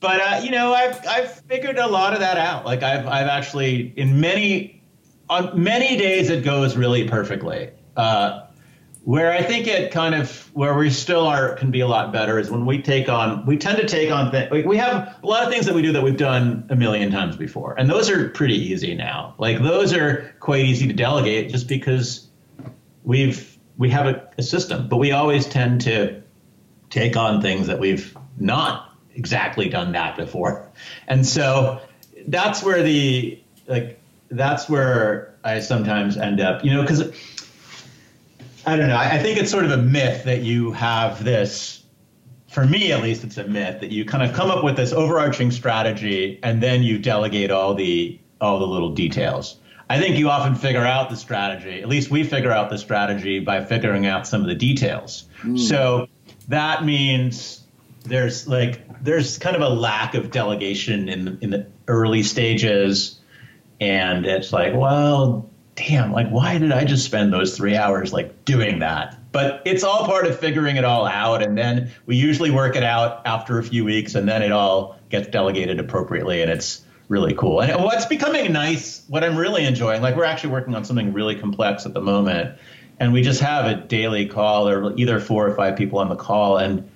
But 0.00 0.20
uh, 0.20 0.40
you 0.42 0.50
know, 0.50 0.74
I've 0.74 1.06
I've 1.06 1.32
figured 1.42 1.78
a 1.78 1.86
lot 1.86 2.12
of 2.12 2.20
that 2.20 2.36
out. 2.36 2.64
Like 2.64 2.82
I've 2.82 3.06
I've 3.06 3.28
actually 3.28 3.92
in 3.96 4.20
many 4.20 4.82
on 5.30 5.62
many 5.62 5.96
days 5.96 6.28
it 6.28 6.44
goes 6.44 6.76
really 6.76 7.08
perfectly. 7.08 7.70
Uh, 7.96 8.46
where 9.04 9.32
I 9.32 9.42
think 9.42 9.66
it 9.66 9.90
kind 9.90 10.14
of 10.14 10.48
where 10.54 10.74
we 10.74 10.90
still 10.90 11.26
are 11.26 11.54
can 11.56 11.70
be 11.70 11.80
a 11.80 11.88
lot 11.88 12.12
better 12.12 12.38
is 12.38 12.50
when 12.50 12.66
we 12.66 12.80
take 12.80 13.08
on 13.08 13.44
we 13.46 13.56
tend 13.56 13.78
to 13.78 13.86
take 13.86 14.12
on 14.12 14.30
things 14.30 14.64
we 14.64 14.76
have 14.76 15.18
a 15.22 15.26
lot 15.26 15.42
of 15.42 15.50
things 15.50 15.66
that 15.66 15.74
we 15.74 15.82
do 15.82 15.92
that 15.92 16.02
we've 16.02 16.16
done 16.16 16.66
a 16.70 16.76
million 16.76 17.10
times 17.10 17.36
before 17.36 17.74
and 17.78 17.90
those 17.90 18.08
are 18.08 18.28
pretty 18.28 18.54
easy 18.54 18.94
now. 18.94 19.34
Like 19.38 19.60
those 19.60 19.92
are 19.92 20.32
quite 20.38 20.64
easy 20.64 20.86
to 20.86 20.92
delegate 20.92 21.50
just 21.50 21.66
because 21.66 22.28
we've 23.02 23.58
we 23.76 23.90
have 23.90 24.06
a, 24.06 24.28
a 24.38 24.42
system 24.42 24.88
but 24.88 24.98
we 24.98 25.10
always 25.10 25.46
tend 25.46 25.80
to 25.82 26.22
take 26.88 27.16
on 27.16 27.42
things 27.42 27.66
that 27.66 27.80
we've 27.80 28.16
not 28.38 28.94
exactly 29.14 29.68
done 29.68 29.92
that 29.92 30.16
before. 30.16 30.70
And 31.08 31.26
so 31.26 31.80
that's 32.28 32.62
where 32.62 32.82
the 32.82 33.42
like 33.66 33.98
that's 34.30 34.68
where 34.68 35.34
I 35.42 35.58
sometimes 35.58 36.16
end 36.16 36.40
up 36.40 36.64
you 36.64 36.72
know 36.72 36.82
because 36.82 37.12
I 38.64 38.76
don't 38.76 38.88
know. 38.88 38.96
I 38.96 39.18
think 39.18 39.38
it's 39.38 39.50
sort 39.50 39.64
of 39.64 39.72
a 39.72 39.76
myth 39.76 40.24
that 40.24 40.42
you 40.42 40.72
have 40.72 41.24
this. 41.24 41.82
For 42.48 42.66
me, 42.66 42.92
at 42.92 43.02
least, 43.02 43.24
it's 43.24 43.38
a 43.38 43.44
myth 43.44 43.80
that 43.80 43.90
you 43.90 44.04
kind 44.04 44.22
of 44.22 44.36
come 44.36 44.50
up 44.50 44.62
with 44.62 44.76
this 44.76 44.92
overarching 44.92 45.50
strategy 45.50 46.38
and 46.42 46.62
then 46.62 46.82
you 46.82 46.98
delegate 46.98 47.50
all 47.50 47.74
the 47.74 48.20
all 48.40 48.58
the 48.58 48.66
little 48.66 48.90
details. 48.90 49.58
I 49.88 49.98
think 49.98 50.16
you 50.16 50.30
often 50.30 50.54
figure 50.54 50.84
out 50.84 51.10
the 51.10 51.16
strategy. 51.16 51.80
At 51.82 51.88
least 51.88 52.10
we 52.10 52.24
figure 52.24 52.50
out 52.50 52.70
the 52.70 52.78
strategy 52.78 53.40
by 53.40 53.64
figuring 53.64 54.06
out 54.06 54.26
some 54.26 54.40
of 54.40 54.46
the 54.46 54.54
details. 54.54 55.28
Mm. 55.42 55.58
So 55.58 56.08
that 56.48 56.84
means 56.84 57.62
there's 58.04 58.48
like 58.48 59.02
there's 59.02 59.38
kind 59.38 59.56
of 59.56 59.62
a 59.62 59.68
lack 59.68 60.14
of 60.14 60.30
delegation 60.30 61.08
in 61.08 61.24
the, 61.24 61.38
in 61.40 61.50
the 61.50 61.66
early 61.88 62.22
stages, 62.22 63.20
and 63.80 64.26
it's 64.26 64.52
like, 64.52 64.74
well, 64.74 65.50
damn, 65.88 66.12
like, 66.12 66.28
why 66.28 66.58
did 66.58 66.72
I 66.72 66.84
just 66.84 67.04
spend 67.04 67.32
those 67.32 67.56
three 67.56 67.76
hours 67.76 68.12
like 68.12 68.44
doing 68.44 68.80
that? 68.80 69.18
But 69.32 69.62
it's 69.64 69.82
all 69.82 70.06
part 70.06 70.26
of 70.26 70.38
figuring 70.38 70.76
it 70.76 70.84
all 70.84 71.06
out. 71.06 71.42
And 71.42 71.56
then 71.56 71.90
we 72.06 72.16
usually 72.16 72.50
work 72.50 72.76
it 72.76 72.82
out 72.82 73.22
after 73.26 73.58
a 73.58 73.62
few 73.62 73.84
weeks 73.84 74.14
and 74.14 74.28
then 74.28 74.42
it 74.42 74.52
all 74.52 74.98
gets 75.08 75.28
delegated 75.28 75.80
appropriately. 75.80 76.42
And 76.42 76.50
it's 76.50 76.84
really 77.08 77.34
cool. 77.34 77.60
And 77.62 77.82
what's 77.82 78.06
becoming 78.06 78.52
nice, 78.52 79.02
what 79.08 79.24
I'm 79.24 79.36
really 79.36 79.64
enjoying, 79.64 80.02
like, 80.02 80.16
we're 80.16 80.24
actually 80.24 80.50
working 80.50 80.74
on 80.74 80.84
something 80.84 81.12
really 81.12 81.34
complex 81.34 81.86
at 81.86 81.94
the 81.94 82.00
moment. 82.00 82.58
And 83.00 83.12
we 83.12 83.22
just 83.22 83.40
have 83.40 83.66
a 83.66 83.74
daily 83.74 84.26
call 84.26 84.68
or 84.68 84.94
either 84.96 85.18
four 85.18 85.48
or 85.48 85.54
five 85.54 85.76
people 85.76 85.98
on 85.98 86.08
the 86.08 86.16
call. 86.16 86.58
And, 86.58 86.88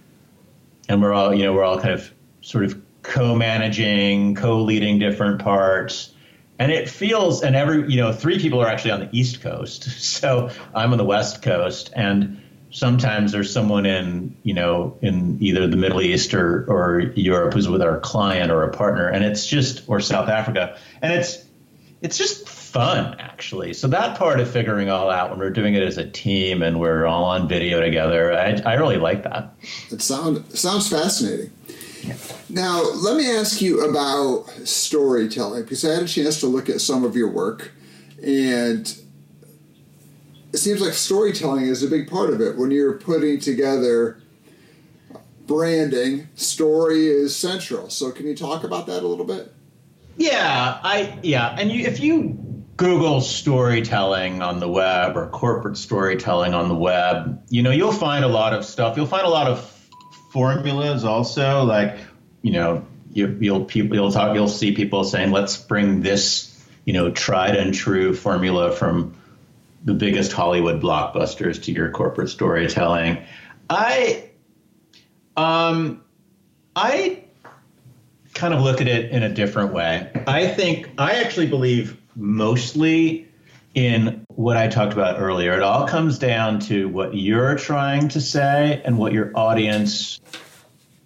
and 0.89 1.03
we're 1.03 1.13
all, 1.13 1.35
you 1.35 1.45
know, 1.45 1.55
we're 1.55 1.65
all 1.65 1.81
kind 1.81 1.95
of 1.95 2.13
sort 2.43 2.65
of 2.65 2.81
co-managing, 3.03 4.35
co-leading 4.35 4.99
different 4.99 5.41
parts 5.41 6.13
and 6.59 6.73
it 6.73 6.89
feels 6.89 7.43
and 7.43 7.55
every 7.55 7.91
you 7.91 7.97
know 7.97 8.13
three 8.13 8.39
people 8.39 8.61
are 8.61 8.69
actually 8.69 8.93
on 8.93 9.01
the 9.01 9.09
east 9.13 9.41
coast. 9.41 9.89
So 10.17 10.51
i'm 10.75 10.93
on 10.93 10.99
the 10.99 11.05
west 11.05 11.43
coast. 11.43 11.91
And 11.95 12.41
sometimes 12.71 13.33
there's 13.33 13.53
someone 13.53 13.87
in 13.87 14.37
you 14.43 14.55
know 14.55 14.97
in 15.03 15.39
either 15.41 15.67
the 15.67 15.77
middle 15.77 16.01
east 16.01 16.33
or 16.35 16.65
or 16.69 17.01
europe 17.15 17.55
who's 17.55 17.69
with 17.69 17.83
our 17.83 18.01
client 18.01 18.51
or 18.51 18.63
a 18.63 18.71
partner. 18.71 19.09
And 19.09 19.25
it's 19.25 19.47
just 19.47 19.89
or 19.89 20.01
south 20.01 20.29
africa. 20.29 20.79
And 21.03 21.13
it's 21.13 21.45
it's 22.03 22.17
just 22.19 22.49
fun 22.49 23.17
actually. 23.19 23.75
So 23.75 23.89
that 23.89 24.19
part 24.19 24.41
of 24.41 24.51
figuring 24.51 24.89
all 24.89 25.11
out 25.11 25.31
when 25.31 25.39
we're 25.39 25.51
doing 25.51 25.75
it 25.75 25.83
as 25.83 25.99
a 25.99 26.09
team 26.09 26.63
and 26.63 26.81
we're 26.81 27.05
all 27.07 27.25
on 27.25 27.49
video 27.49 27.81
together 27.81 28.33
i, 28.33 28.61
I 28.65 28.75
really 28.75 28.99
like 28.99 29.25
that. 29.25 29.55
It 29.91 30.01
sound, 30.01 30.45
sounds 30.57 30.89
fascinating 30.89 31.51
now, 32.49 32.83
let 32.83 33.17
me 33.17 33.31
ask 33.31 33.61
you 33.61 33.89
about 33.89 34.49
storytelling 34.65 35.63
because 35.63 35.85
I 35.85 35.95
had 35.95 36.03
a 36.05 36.09
chance 36.09 36.41
to 36.41 36.47
look 36.47 36.69
at 36.69 36.81
some 36.81 37.05
of 37.05 37.17
your 37.17 37.31
work, 37.31 37.73
and 38.23 38.97
it 40.53 40.59
seems 40.59 40.81
like 40.81 40.93
storytelling 40.93 41.67
is 41.67 41.83
a 41.83 41.89
big 41.89 42.09
part 42.09 42.31
of 42.31 42.41
it. 42.41 42.57
When 42.57 42.71
you're 42.71 42.95
putting 42.95 43.41
together 43.41 44.21
branding, 45.47 46.29
story 46.35 47.07
is 47.07 47.37
central. 47.37 47.91
So, 47.91 48.11
can 48.11 48.27
you 48.27 48.37
talk 48.37 48.65
about 48.65 48.87
that 48.87 49.03
a 49.03 49.07
little 49.07 49.27
bit? 49.27 49.53
Yeah, 50.17 50.81
I 50.83 51.19
yeah, 51.23 51.57
and 51.59 51.71
you, 51.71 51.87
if 51.87 52.01
you 52.01 52.65
Google 52.77 53.21
storytelling 53.21 54.43
on 54.43 54.61
the 54.61 54.69
web 54.69 55.17
or 55.17 55.29
corporate 55.29 55.77
storytelling 55.77 56.55
on 56.55 56.69
the 56.69 56.75
web, 56.75 57.43
you 57.49 57.63
know, 57.63 57.71
you'll 57.71 57.93
find 57.93 58.25
a 58.25 58.29
lot 58.29 58.53
of 58.53 58.65
stuff. 58.65 58.97
You'll 58.97 59.07
find 59.07 59.27
a 59.27 59.31
lot 59.31 59.47
of 59.47 59.76
formulas 60.37 61.03
also 61.03 61.65
like 61.65 61.97
you 62.43 62.53
know 62.53 62.85
you, 63.15 63.39
will 63.41 63.65
people 63.65 63.97
you'll 63.97 64.13
talk 64.13 64.35
you'll 64.35 64.49
see 64.49 64.73
people 64.73 65.03
saying 65.03 65.31
let's 65.31 65.57
bring 65.57 66.03
this 66.03 66.63
you 66.85 66.93
know 66.93 67.11
tried 67.11 67.57
and 67.57 67.73
true 67.73 68.15
formula 68.15 68.71
from 68.71 69.17
the 69.83 69.95
biggest 69.95 70.33
Hollywood 70.33 70.83
blockbusters 70.83 71.63
to 71.63 71.73
your 71.73 71.91
corporate 71.91 72.29
storytelling. 72.29 73.25
I 73.71 74.29
um 75.39 76.05
I 76.75 77.25
kind 78.35 78.53
of 78.53 78.61
look 78.61 78.83
at 78.83 78.89
it 78.89 79.13
in 79.13 79.23
a 79.23 79.31
different 79.31 79.73
way. 79.73 80.11
I 80.27 80.49
think 80.49 80.91
I 80.99 81.23
actually 81.23 81.47
believe 81.47 81.97
mostly 82.15 83.27
in 83.77 84.25
what 84.29 84.57
I 84.57 84.69
talked 84.69 84.95
about 84.95 85.21
earlier. 85.21 85.53
It 85.53 85.63
all 85.63 85.87
comes 85.87 86.19
down 86.19 86.61
to 86.61 86.89
what 86.89 87.15
you're 87.15 87.57
trying 87.57 88.09
to 88.09 88.23
say 88.23 88.81
and 88.85 88.99
what 88.99 89.13
your 89.13 89.31
audience 89.37 90.19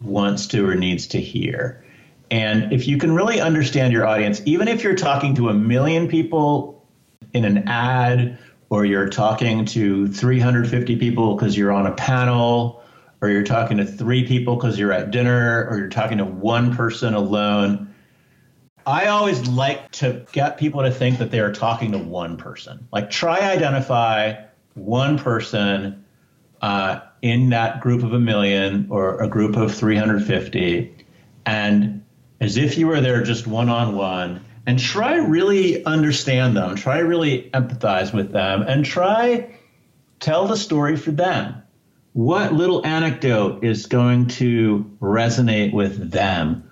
wants 0.00 0.46
to 0.48 0.66
or 0.66 0.76
needs 0.76 1.08
to 1.08 1.20
hear. 1.20 1.84
And 2.30 2.72
if 2.72 2.86
you 2.86 2.96
can 2.96 3.12
really 3.12 3.40
understand 3.40 3.92
your 3.92 4.06
audience, 4.06 4.40
even 4.44 4.68
if 4.68 4.84
you're 4.84 4.94
talking 4.94 5.34
to 5.34 5.48
a 5.48 5.54
million 5.54 6.06
people 6.06 6.86
in 7.34 7.44
an 7.44 7.68
ad, 7.68 8.38
or 8.70 8.84
you're 8.84 9.08
talking 9.08 9.64
to 9.64 10.06
350 10.06 10.94
people 10.94 11.34
because 11.34 11.58
you're 11.58 11.72
on 11.72 11.88
a 11.88 11.92
panel, 11.92 12.84
or 13.20 13.28
you're 13.28 13.42
talking 13.42 13.78
to 13.78 13.84
three 13.84 14.28
people 14.28 14.54
because 14.54 14.78
you're 14.78 14.92
at 14.92 15.10
dinner, 15.10 15.66
or 15.68 15.76
you're 15.76 15.88
talking 15.88 16.18
to 16.18 16.24
one 16.24 16.76
person 16.76 17.14
alone, 17.14 17.89
I 18.90 19.06
always 19.06 19.46
like 19.46 19.92
to 19.92 20.26
get 20.32 20.58
people 20.58 20.82
to 20.82 20.90
think 20.90 21.18
that 21.18 21.30
they 21.30 21.38
are 21.38 21.52
talking 21.52 21.92
to 21.92 21.98
one 21.98 22.36
person. 22.36 22.88
Like, 22.92 23.08
try 23.10 23.38
identify 23.38 24.34
one 24.74 25.16
person 25.16 26.04
uh, 26.60 27.00
in 27.22 27.50
that 27.50 27.80
group 27.80 28.02
of 28.02 28.12
a 28.12 28.18
million 28.18 28.88
or 28.90 29.20
a 29.22 29.28
group 29.28 29.56
of 29.56 29.72
350, 29.72 30.92
and 31.46 32.04
as 32.40 32.56
if 32.56 32.76
you 32.78 32.88
were 32.88 33.00
there 33.00 33.22
just 33.22 33.46
one 33.46 33.68
on 33.68 33.94
one, 33.94 34.44
and 34.66 34.78
try 34.78 35.16
really 35.16 35.84
understand 35.84 36.56
them, 36.56 36.74
try 36.74 36.98
really 36.98 37.48
empathize 37.54 38.12
with 38.12 38.32
them, 38.32 38.62
and 38.62 38.84
try 38.84 39.54
tell 40.18 40.48
the 40.48 40.56
story 40.56 40.96
for 40.96 41.12
them. 41.12 41.62
What 42.12 42.52
little 42.52 42.84
anecdote 42.84 43.62
is 43.62 43.86
going 43.86 44.26
to 44.28 44.90
resonate 45.00 45.72
with 45.72 46.10
them? 46.10 46.69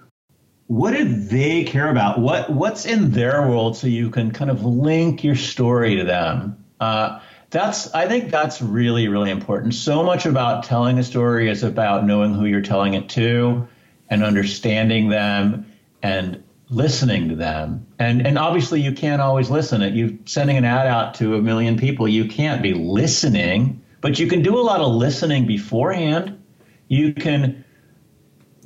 What 0.69 0.93
do 0.93 1.05
they 1.05 1.65
care 1.65 1.91
about? 1.91 2.21
What 2.21 2.51
what's 2.51 2.85
in 2.85 3.11
their 3.11 3.49
world 3.49 3.77
so 3.77 3.87
you 3.87 4.11
can 4.11 4.31
kind 4.31 4.51
of 4.51 4.65
link 4.65 5.25
your 5.25 5.35
story 5.35 5.97
to 5.97 6.05
them. 6.05 6.63
Uh, 6.79 7.21
that's 7.51 7.93
I 7.95 8.07
think 8.07 8.31
that's 8.31 8.61
really 8.61 9.09
really 9.09 9.31
important. 9.31 9.75
So 9.75 10.03
much 10.03 10.27
about 10.27 10.65
telling 10.65 10.99
a 10.99 11.03
story 11.03 11.49
is 11.49 11.63
about 11.63 12.05
knowing 12.05 12.35
who 12.35 12.45
you're 12.45 12.61
telling 12.61 12.93
it 12.93 13.09
to 13.11 13.67
and 14.11 14.23
understanding 14.23 15.09
them 15.09 15.73
and 16.03 16.45
listening 16.69 17.31
to 17.31 17.35
them. 17.35 17.87
And 17.99 18.27
and 18.27 18.39
obviously 18.39 18.83
you 18.83 18.93
can't 18.93 19.23
always 19.23 19.49
listen. 19.49 19.81
It 19.81 19.95
you 19.95 20.19
sending 20.27 20.59
an 20.59 20.67
ad 20.67 20.87
out 20.87 21.15
to 21.15 21.35
a 21.37 21.41
million 21.41 21.79
people, 21.79 22.07
you 22.07 22.27
can't 22.27 22.63
be 22.63 22.75
listening, 22.75 23.81
but 24.03 24.19
you 24.19 24.27
can 24.27 24.43
do 24.43 24.59
a 24.59 24.61
lot 24.61 24.83
of 24.83 24.93
listening 24.93 25.47
beforehand. 25.47 26.43
You 26.89 27.15
can 27.15 27.65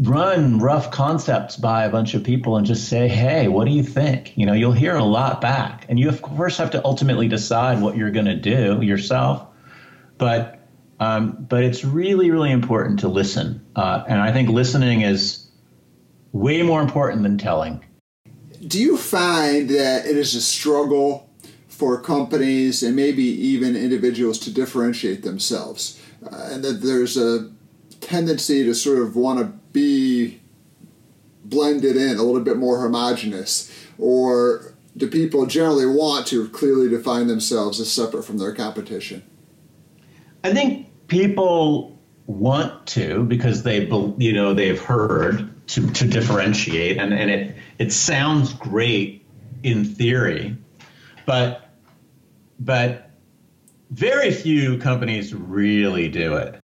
run 0.03 0.59
rough 0.59 0.91
concepts 0.91 1.57
by 1.57 1.85
a 1.85 1.91
bunch 1.91 2.15
of 2.15 2.25
people 2.25 2.57
and 2.57 2.67
just 2.67 2.89
say, 2.89 3.09
hey, 3.09 3.49
what 3.49 3.67
do 3.67 3.71
you 3.71 3.83
think? 3.83 4.37
You 4.37 4.47
know, 4.47 4.53
you'll 4.53 4.73
hear 4.73 4.97
a 4.97 5.05
lot 5.05 5.41
back. 5.41 5.87
And 5.89 5.99
you, 5.99 6.09
of 6.09 6.23
course, 6.23 6.57
have 6.57 6.71
to 6.73 6.85
ultimately 6.85 7.29
decide 7.29 7.81
what 7.81 7.97
you're 7.97 8.11
going 8.11 8.27
to 8.27 8.37
do 8.37 8.81
yourself. 8.83 9.47
But 10.19 10.59
um, 11.01 11.47
but 11.49 11.65
it's 11.65 11.85
really, 11.85 12.31
really 12.31 12.53
important 12.53 13.01
to 13.01 13.09
listen. 13.09 13.65
Uh, 13.75 14.05
and 14.07 14.21
I 14.21 14.33
think 14.33 14.49
listening 14.49 15.01
is 15.01 15.49
way 16.31 16.63
more 16.63 16.81
important 16.81 17.25
than 17.25 17.39
telling. 17.39 17.85
Do 18.65 18.81
you 18.81 18.97
find 18.97 19.69
that 19.71 20.07
it 20.07 20.17
is 20.17 20.37
a 20.37 20.41
struggle 20.41 21.29
for 21.67 22.01
companies 22.01 22.85
and 22.85 22.95
maybe 22.95 23.25
even 23.25 23.75
individuals 23.75 24.39
to 24.41 24.53
differentiate 24.53 25.25
themselves? 25.25 26.01
Uh, 26.25 26.51
and 26.53 26.63
that 26.63 26.83
there's 26.83 27.17
a 27.17 27.51
tendency 28.01 28.65
to 28.65 28.75
sort 28.75 28.99
of 28.99 29.17
want 29.17 29.39
to 29.41 29.45
be 29.73 30.41
blended 31.45 31.97
in 31.97 32.19
a 32.19 32.23
little 32.23 32.41
bit 32.41 32.57
more 32.57 32.81
homogenous? 32.81 33.73
Or 33.99 34.75
do 34.97 35.09
people 35.09 35.47
generally 35.47 35.87
want 35.87 36.27
to 36.29 36.49
clearly 36.49 36.89
define 36.89 37.27
themselves 37.27 37.81
as 37.81 37.91
separate 37.91 38.25
from 38.25 38.39
their 38.39 38.55
competition? 38.55 39.23
I 40.45 40.53
think 40.53 40.89
people 41.09 41.99
want 42.27 42.87
to 42.87 43.25
because 43.25 43.63
they 43.63 43.87
you 44.19 44.33
know 44.33 44.55
they've 44.55 44.81
heard 44.81 45.51
to, 45.69 45.91
to 45.91 46.07
differentiate 46.07 46.99
and, 46.99 47.13
and 47.13 47.31
it 47.31 47.57
it 47.79 47.93
sounds 47.93 48.55
great 48.55 49.25
in 49.63 49.85
theory 49.85 50.57
but 51.27 51.69
but 52.61 53.11
very 53.91 54.31
few 54.31 54.79
companies 54.79 55.35
really 55.35 56.09
do 56.09 56.37
it 56.37 56.62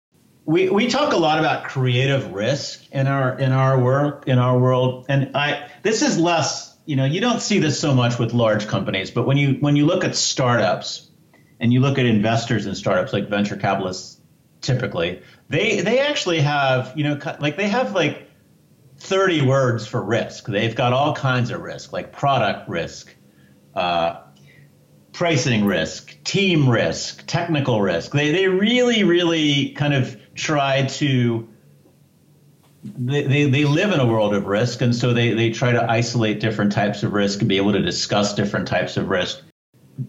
we, 0.47 0.69
we 0.69 0.89
talk 0.89 1.13
a 1.13 1.17
lot 1.17 1.39
about 1.39 1.65
creative 1.65 2.33
risk 2.33 2.85
in 2.93 3.07
our 3.07 3.39
in 3.39 3.53
our 3.53 3.79
work 3.79 4.29
in 4.29 4.39
our 4.39 4.59
world. 4.59 5.07
And 5.09 5.37
i 5.37 5.71
this 5.83 6.03
is 6.03 6.19
less 6.19 6.77
you 6.87 6.97
know 6.97 7.05
you 7.05 7.21
don't 7.21 7.41
see 7.41 7.59
this 7.59 7.79
so 7.81 7.95
much 7.95 8.19
with 8.19 8.35
large 8.35 8.67
companies 8.67 9.11
but 9.11 9.27
when 9.27 9.39
you 9.39 9.55
when 9.61 9.75
you 9.75 9.87
look 9.87 10.05
at 10.05 10.15
startups 10.15 11.11
and 11.59 11.73
you 11.73 11.81
look 11.81 11.99
at 11.99 12.05
investors 12.05 12.67
in 12.67 12.75
startups 12.75 13.13
like 13.13 13.29
venture 13.29 13.57
capitalists 13.57 14.21
typically 14.61 15.23
they 15.49 15.81
they 15.81 16.01
actually 16.01 16.41
have 16.41 16.93
you 16.95 17.05
know 17.05 17.19
like 17.41 17.57
they 17.57 17.69
have 17.69 17.95
like 17.95 18.29
30 18.99 19.43
words 19.43 19.87
for 19.87 20.03
risk. 20.03 20.47
They've 20.47 20.75
got 20.75 20.93
all 20.93 21.15
kinds 21.15 21.51
of 21.51 21.61
risk 21.61 21.93
like 21.93 22.13
product 22.13 22.69
risk 22.69 23.15
uh, 23.75 24.21
pricing 25.13 25.65
risk 25.65 26.23
team 26.25 26.69
risk 26.69 27.25
technical 27.27 27.81
risk. 27.81 28.13
They, 28.13 28.33
they 28.33 28.49
really 28.49 29.05
really 29.05 29.71
kind 29.71 29.95
of 29.95 30.19
try 30.35 30.87
to 30.87 31.49
they, 32.83 33.23
they, 33.23 33.45
they 33.45 33.65
live 33.65 33.93
in 33.93 34.01
a 34.01 34.07
world 34.07 34.35
of 34.35 34.47
risk 34.47 34.83
and 34.83 34.95
so 34.95 35.15
they, 35.15 35.33
they 35.33 35.51
try 35.51 35.73
to 35.73 35.91
isolate 35.91 36.41
different 36.41 36.73
types 36.73 37.03
of 37.03 37.15
risk 37.15 37.41
and 37.41 37.49
be 37.49 37.57
able 37.57 37.73
to 37.73 37.81
discuss 37.81 38.35
different 38.35 38.69
types 38.69 38.99
of 38.99 39.09
risk. 39.09 39.41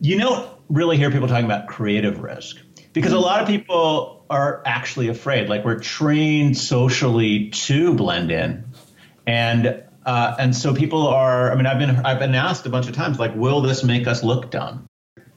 You 0.02 0.20
don't 0.20 0.50
really 0.68 0.98
hear 0.98 1.10
people 1.10 1.28
talking 1.30 1.46
about 1.46 1.68
creative 1.68 2.20
risk 2.20 2.58
because 2.92 3.14
a 3.14 3.20
lot 3.20 3.42
of 3.42 3.48
people 3.48 4.26
are 4.30 4.62
actually 4.66 5.08
afraid. 5.08 5.48
Like 5.48 5.64
we're 5.64 5.80
trained 5.80 6.58
socially 6.58 7.50
to 7.52 7.94
blend 7.94 8.32
in 8.32 8.66
and 9.28 9.84
uh, 10.06 10.36
and 10.38 10.56
so 10.56 10.74
people 10.74 11.08
are 11.08 11.52
i 11.52 11.56
mean 11.56 11.66
i've 11.66 11.80
been 11.80 12.06
i've 12.06 12.20
been 12.20 12.36
asked 12.36 12.66
a 12.66 12.70
bunch 12.70 12.88
of 12.88 12.94
times 12.94 13.20
like 13.20 13.36
will 13.36 13.62
this 13.62 13.84
make 13.84 14.08
us 14.08 14.24
look 14.24 14.52
dumb 14.52 14.86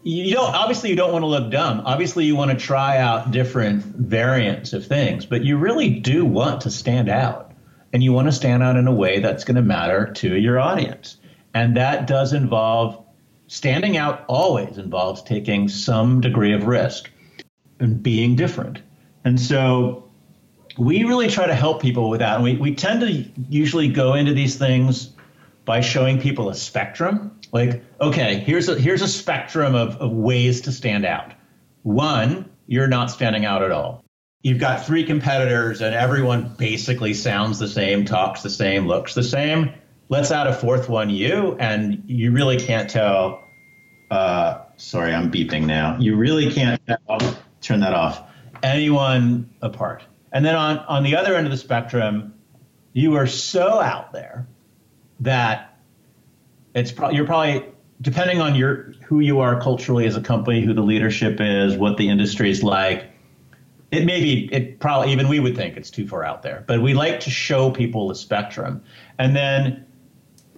you 0.08 0.34
don't 0.34 0.54
obviously 0.54 0.88
you 0.90 0.96
don't 0.96 1.12
want 1.12 1.22
to 1.22 1.26
look 1.26 1.50
dumb. 1.50 1.82
Obviously 1.84 2.24
you 2.24 2.34
want 2.34 2.50
to 2.50 2.56
try 2.56 2.96
out 2.98 3.30
different 3.30 3.84
variants 3.84 4.72
of 4.72 4.86
things 4.86 5.26
but 5.26 5.44
you 5.44 5.58
really 5.58 5.90
do 5.90 6.24
want 6.24 6.62
to 6.62 6.70
stand 6.70 7.08
out. 7.08 7.52
And 7.90 8.02
you 8.02 8.12
want 8.12 8.28
to 8.28 8.32
stand 8.32 8.62
out 8.62 8.76
in 8.76 8.86
a 8.86 8.92
way 8.92 9.20
that's 9.20 9.44
going 9.44 9.56
to 9.56 9.62
matter 9.62 10.12
to 10.16 10.36
your 10.36 10.60
audience. 10.60 11.16
And 11.54 11.78
that 11.78 12.06
does 12.06 12.34
involve 12.34 13.02
standing 13.46 13.96
out 13.96 14.24
always 14.28 14.76
involves 14.76 15.22
taking 15.22 15.68
some 15.68 16.20
degree 16.20 16.52
of 16.52 16.66
risk 16.66 17.10
and 17.80 18.02
being 18.02 18.36
different. 18.36 18.80
And 19.24 19.40
so 19.40 20.10
we 20.76 21.04
really 21.04 21.28
try 21.28 21.46
to 21.46 21.54
help 21.54 21.80
people 21.80 22.10
with 22.10 22.20
that. 22.20 22.34
And 22.34 22.44
we, 22.44 22.56
we 22.56 22.74
tend 22.74 23.00
to 23.00 23.24
usually 23.48 23.88
go 23.88 24.14
into 24.14 24.34
these 24.34 24.56
things 24.56 25.10
by 25.68 25.82
showing 25.82 26.18
people 26.18 26.48
a 26.48 26.54
spectrum 26.54 27.38
like, 27.52 27.84
okay, 28.00 28.38
here's 28.38 28.70
a 28.70 28.80
here's 28.80 29.02
a 29.02 29.06
spectrum 29.06 29.74
of, 29.74 29.96
of 29.96 30.10
ways 30.10 30.62
to 30.62 30.72
stand 30.72 31.04
out. 31.04 31.34
One, 31.82 32.48
you're 32.66 32.88
not 32.88 33.10
standing 33.10 33.44
out 33.44 33.62
at 33.62 33.70
all. 33.70 34.02
You've 34.40 34.60
got 34.60 34.86
three 34.86 35.04
competitors 35.04 35.82
and 35.82 35.94
everyone 35.94 36.54
basically 36.56 37.12
sounds 37.12 37.58
the 37.58 37.68
same, 37.68 38.06
talks 38.06 38.42
the 38.42 38.48
same, 38.48 38.86
looks 38.86 39.12
the 39.12 39.22
same. 39.22 39.74
Let's 40.08 40.30
add 40.30 40.46
a 40.46 40.54
fourth 40.54 40.88
one, 40.88 41.10
you, 41.10 41.54
and 41.60 42.02
you 42.06 42.32
really 42.32 42.58
can't 42.58 42.88
tell. 42.88 43.44
Uh, 44.10 44.62
sorry, 44.78 45.12
I'm 45.12 45.30
beeping 45.30 45.66
now. 45.66 45.98
You 46.00 46.16
really 46.16 46.50
can't 46.50 46.80
tell, 46.86 47.36
turn 47.60 47.80
that 47.80 47.92
off. 47.92 48.22
Anyone 48.62 49.50
apart. 49.60 50.02
And 50.32 50.46
then 50.46 50.54
on, 50.54 50.78
on 50.78 51.02
the 51.02 51.16
other 51.16 51.34
end 51.34 51.46
of 51.46 51.50
the 51.50 51.58
spectrum, 51.58 52.32
you 52.94 53.16
are 53.16 53.26
so 53.26 53.80
out 53.80 54.14
there 54.14 54.48
that 55.20 55.78
it's 56.74 56.92
probably 56.92 57.16
you're 57.16 57.26
probably 57.26 57.64
depending 58.00 58.40
on 58.40 58.54
your 58.54 58.92
who 59.04 59.20
you 59.20 59.40
are 59.40 59.60
culturally 59.60 60.06
as 60.06 60.16
a 60.16 60.20
company, 60.20 60.64
who 60.64 60.72
the 60.72 60.82
leadership 60.82 61.38
is, 61.40 61.76
what 61.76 61.96
the 61.96 62.08
industry 62.08 62.50
is 62.50 62.62
like. 62.62 63.10
It 63.90 64.04
may 64.04 64.20
be 64.20 64.52
it 64.52 64.80
probably 64.80 65.12
even 65.12 65.28
we 65.28 65.40
would 65.40 65.56
think 65.56 65.76
it's 65.76 65.90
too 65.90 66.06
far 66.06 66.24
out 66.24 66.42
there, 66.42 66.64
but 66.66 66.82
we 66.82 66.94
like 66.94 67.20
to 67.20 67.30
show 67.30 67.70
people 67.70 68.08
the 68.08 68.14
spectrum, 68.14 68.82
and 69.18 69.34
then 69.34 69.86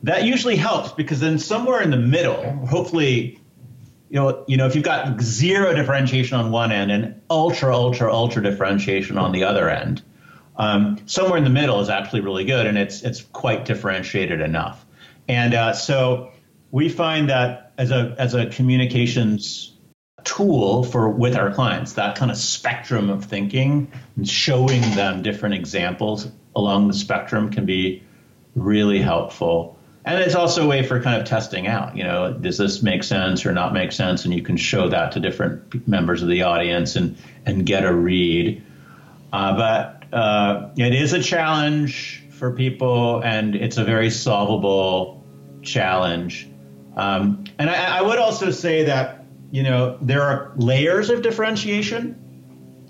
that 0.02 0.24
usually 0.24 0.56
helps 0.56 0.92
because 0.92 1.20
then 1.20 1.38
somewhere 1.38 1.80
in 1.80 1.90
the 1.90 1.96
middle, 1.96 2.42
hopefully, 2.66 3.38
you 4.08 4.16
know, 4.16 4.44
you 4.48 4.56
know, 4.56 4.66
if 4.66 4.74
you've 4.74 4.84
got 4.84 5.20
zero 5.20 5.74
differentiation 5.74 6.38
on 6.38 6.50
one 6.50 6.72
end 6.72 6.90
and 6.90 7.20
ultra, 7.28 7.74
ultra, 7.74 8.12
ultra 8.12 8.42
differentiation 8.42 9.18
on 9.18 9.32
the 9.32 9.44
other 9.44 9.68
end, 9.68 10.02
um, 10.56 10.98
somewhere 11.06 11.38
in 11.38 11.44
the 11.44 11.50
middle 11.50 11.80
is 11.80 11.88
actually 11.88 12.20
really 12.20 12.44
good, 12.44 12.66
and 12.66 12.76
it's 12.76 13.02
it's 13.02 13.22
quite 13.22 13.64
differentiated 13.64 14.40
enough. 14.40 14.84
And 15.28 15.54
uh, 15.54 15.72
so 15.72 16.32
we 16.70 16.88
find 16.88 17.28
that 17.30 17.72
as 17.78 17.90
a 17.90 18.14
as 18.18 18.34
a 18.34 18.46
communications 18.46 19.72
tool 20.24 20.84
for 20.84 21.08
with 21.08 21.36
our 21.36 21.52
clients, 21.52 21.94
that 21.94 22.16
kind 22.16 22.30
of 22.30 22.36
spectrum 22.36 23.10
of 23.10 23.24
thinking 23.24 23.90
and 24.16 24.28
showing 24.28 24.82
them 24.94 25.22
different 25.22 25.54
examples 25.54 26.28
along 26.54 26.88
the 26.88 26.94
spectrum 26.94 27.50
can 27.50 27.64
be 27.64 28.02
really 28.54 29.00
helpful. 29.00 29.78
And 30.04 30.20
it's 30.20 30.34
also 30.34 30.64
a 30.64 30.66
way 30.66 30.82
for 30.82 31.00
kind 31.00 31.20
of 31.20 31.28
testing 31.28 31.66
out, 31.66 31.96
you 31.96 32.04
know, 32.04 32.32
does 32.32 32.56
this 32.56 32.82
make 32.82 33.04
sense 33.04 33.44
or 33.44 33.52
not 33.52 33.74
make 33.74 33.92
sense? 33.92 34.24
And 34.24 34.32
you 34.32 34.42
can 34.42 34.56
show 34.56 34.88
that 34.88 35.12
to 35.12 35.20
different 35.20 35.86
members 35.86 36.22
of 36.22 36.28
the 36.28 36.42
audience 36.42 36.96
and 36.96 37.16
and 37.46 37.66
get 37.66 37.84
a 37.84 37.92
read. 37.92 38.62
Uh, 39.32 39.56
but 39.56 39.99
uh, 40.12 40.70
it 40.76 40.94
is 40.94 41.12
a 41.12 41.22
challenge 41.22 42.24
for 42.30 42.52
people, 42.52 43.20
and 43.20 43.54
it's 43.54 43.76
a 43.76 43.84
very 43.84 44.10
solvable 44.10 45.24
challenge. 45.62 46.48
Um, 46.96 47.44
and 47.58 47.70
I, 47.70 47.98
I 47.98 48.02
would 48.02 48.18
also 48.18 48.50
say 48.50 48.84
that 48.84 49.24
you 49.50 49.62
know 49.62 49.98
there 50.00 50.22
are 50.22 50.52
layers 50.56 51.10
of 51.10 51.22
differentiation. 51.22 52.16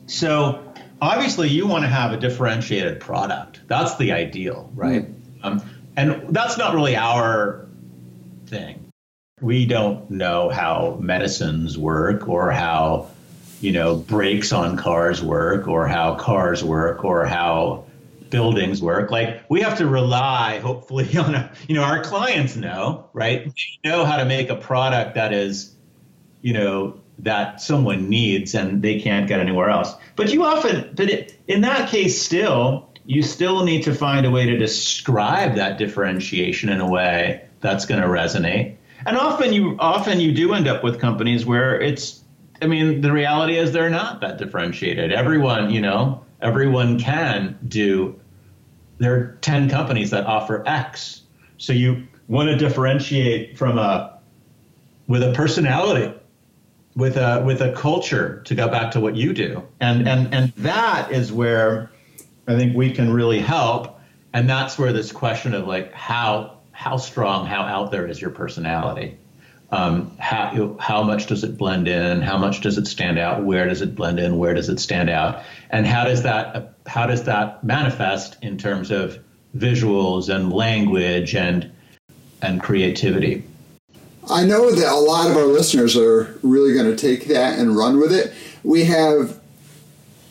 So 0.06 0.72
obviously 1.00 1.48
you 1.48 1.66
want 1.66 1.84
to 1.84 1.88
have 1.88 2.12
a 2.12 2.16
differentiated 2.16 3.00
product. 3.00 3.60
That's 3.66 3.96
the 3.96 4.12
ideal, 4.12 4.70
right? 4.74 5.02
Mm. 5.02 5.44
Um, 5.44 5.62
and 5.96 6.34
that's 6.34 6.58
not 6.58 6.74
really 6.74 6.96
our 6.96 7.68
thing. 8.46 8.90
We 9.40 9.66
don't 9.66 10.10
know 10.10 10.50
how 10.50 10.98
medicines 11.00 11.78
work 11.78 12.28
or 12.28 12.50
how 12.50 13.10
you 13.60 13.72
know 13.72 13.96
brakes 13.96 14.52
on 14.52 14.76
cars 14.76 15.22
work 15.22 15.68
or 15.68 15.86
how 15.86 16.14
cars 16.14 16.64
work 16.64 17.04
or 17.04 17.26
how 17.26 17.84
buildings 18.30 18.80
work. 18.80 19.10
Like 19.10 19.42
we 19.48 19.60
have 19.60 19.78
to 19.78 19.86
rely, 19.86 20.60
hopefully, 20.60 21.16
on 21.16 21.34
a, 21.34 21.52
you 21.68 21.74
know 21.74 21.82
our 21.82 22.02
clients 22.02 22.56
know, 22.56 23.08
right? 23.12 23.44
They 23.44 23.88
know 23.88 24.04
how 24.04 24.16
to 24.16 24.24
make 24.24 24.48
a 24.48 24.56
product 24.56 25.16
that 25.16 25.32
is, 25.32 25.74
you 26.40 26.54
know, 26.54 27.00
that 27.18 27.60
someone 27.60 28.08
needs 28.08 28.54
and 28.54 28.80
they 28.82 29.00
can't 29.00 29.28
get 29.28 29.40
anywhere 29.40 29.68
else. 29.68 29.94
But 30.16 30.32
you 30.32 30.44
often, 30.44 30.94
but 30.94 31.10
it, 31.10 31.38
in 31.46 31.60
that 31.62 31.90
case, 31.90 32.20
still, 32.20 32.90
you 33.04 33.22
still 33.22 33.64
need 33.64 33.82
to 33.84 33.94
find 33.94 34.24
a 34.24 34.30
way 34.30 34.46
to 34.46 34.56
describe 34.56 35.56
that 35.56 35.76
differentiation 35.76 36.70
in 36.70 36.80
a 36.80 36.88
way 36.88 37.44
that's 37.60 37.84
going 37.84 38.00
to 38.00 38.06
resonate. 38.06 38.76
And 39.06 39.16
often 39.16 39.52
you 39.52 39.76
often 39.78 40.20
you 40.20 40.32
do 40.32 40.52
end 40.54 40.68
up 40.68 40.84
with 40.84 41.00
companies 41.00 41.46
where 41.46 41.80
it's 41.80 42.19
I 42.62 42.66
mean 42.66 43.00
the 43.00 43.12
reality 43.12 43.56
is 43.56 43.72
they're 43.72 43.90
not 43.90 44.20
that 44.20 44.38
differentiated. 44.38 45.12
Everyone, 45.12 45.70
you 45.70 45.80
know, 45.80 46.24
everyone 46.40 46.98
can 46.98 47.58
do 47.66 48.18
there 48.98 49.14
are 49.14 49.38
10 49.40 49.70
companies 49.70 50.10
that 50.10 50.26
offer 50.26 50.62
X. 50.66 51.22
So 51.56 51.72
you 51.72 52.06
want 52.28 52.50
to 52.50 52.56
differentiate 52.56 53.56
from 53.56 53.78
a 53.78 54.18
with 55.08 55.22
a 55.22 55.32
personality 55.32 56.14
with 56.96 57.16
a 57.16 57.42
with 57.44 57.60
a 57.62 57.72
culture 57.72 58.42
to 58.44 58.54
go 58.54 58.68
back 58.68 58.92
to 58.92 59.00
what 59.00 59.16
you 59.16 59.32
do. 59.32 59.66
And 59.80 60.08
and 60.08 60.32
and 60.32 60.52
that 60.58 61.10
is 61.10 61.32
where 61.32 61.90
I 62.46 62.56
think 62.56 62.76
we 62.76 62.92
can 62.92 63.12
really 63.12 63.40
help. 63.40 63.98
And 64.32 64.48
that's 64.48 64.78
where 64.78 64.92
this 64.92 65.10
question 65.10 65.54
of 65.54 65.66
like 65.66 65.92
how 65.92 66.58
how 66.72 66.96
strong, 66.96 67.46
how 67.46 67.62
out 67.62 67.90
there 67.90 68.06
is 68.06 68.20
your 68.20 68.30
personality? 68.30 69.18
Um, 69.72 70.16
how 70.18 70.76
how 70.80 71.02
much 71.02 71.26
does 71.26 71.44
it 71.44 71.56
blend 71.56 71.86
in? 71.86 72.22
How 72.22 72.36
much 72.36 72.60
does 72.60 72.76
it 72.76 72.86
stand 72.86 73.18
out? 73.18 73.44
Where 73.44 73.68
does 73.68 73.82
it 73.82 73.94
blend 73.94 74.18
in? 74.18 74.38
Where 74.38 74.52
does 74.52 74.68
it 74.68 74.80
stand 74.80 75.08
out? 75.08 75.42
And 75.70 75.86
how 75.86 76.04
does 76.04 76.22
that 76.22 76.74
how 76.86 77.06
does 77.06 77.24
that 77.24 77.62
manifest 77.62 78.36
in 78.42 78.58
terms 78.58 78.90
of 78.90 79.18
visuals 79.56 80.28
and 80.34 80.52
language 80.52 81.34
and 81.34 81.70
and 82.42 82.60
creativity? 82.60 83.44
I 84.28 84.44
know 84.44 84.70
that 84.70 84.92
a 84.92 84.96
lot 84.96 85.30
of 85.30 85.36
our 85.36 85.44
listeners 85.44 85.96
are 85.96 86.38
really 86.42 86.74
going 86.74 86.94
to 86.94 86.96
take 86.96 87.26
that 87.28 87.58
and 87.58 87.76
run 87.76 87.98
with 87.98 88.12
it. 88.12 88.32
We 88.62 88.84
have 88.84 89.40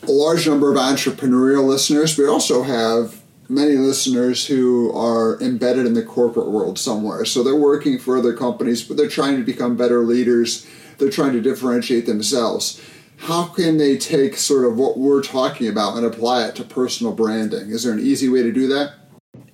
a 0.02 0.10
large 0.10 0.46
number 0.46 0.70
of 0.70 0.76
entrepreneurial 0.76 1.66
listeners. 1.66 2.16
We 2.16 2.26
also 2.26 2.62
have 2.62 3.19
many 3.50 3.72
listeners 3.72 4.46
who 4.46 4.92
are 4.96 5.40
embedded 5.40 5.86
in 5.86 5.94
the 5.94 6.02
corporate 6.02 6.48
world 6.48 6.78
somewhere. 6.78 7.24
So 7.24 7.42
they're 7.42 7.56
working 7.56 7.98
for 7.98 8.16
other 8.16 8.32
companies, 8.32 8.82
but 8.82 8.96
they're 8.96 9.08
trying 9.08 9.36
to 9.36 9.42
become 9.42 9.76
better 9.76 10.00
leaders. 10.00 10.66
They're 10.98 11.10
trying 11.10 11.32
to 11.32 11.40
differentiate 11.40 12.06
themselves. 12.06 12.80
How 13.16 13.44
can 13.44 13.76
they 13.76 13.98
take 13.98 14.36
sort 14.36 14.64
of 14.64 14.78
what 14.78 14.98
we're 14.98 15.22
talking 15.22 15.68
about 15.68 15.96
and 15.96 16.06
apply 16.06 16.46
it 16.46 16.54
to 16.56 16.64
personal 16.64 17.12
branding? 17.12 17.70
Is 17.70 17.82
there 17.82 17.92
an 17.92 18.00
easy 18.00 18.28
way 18.28 18.42
to 18.42 18.52
do 18.52 18.68
that? 18.68 18.94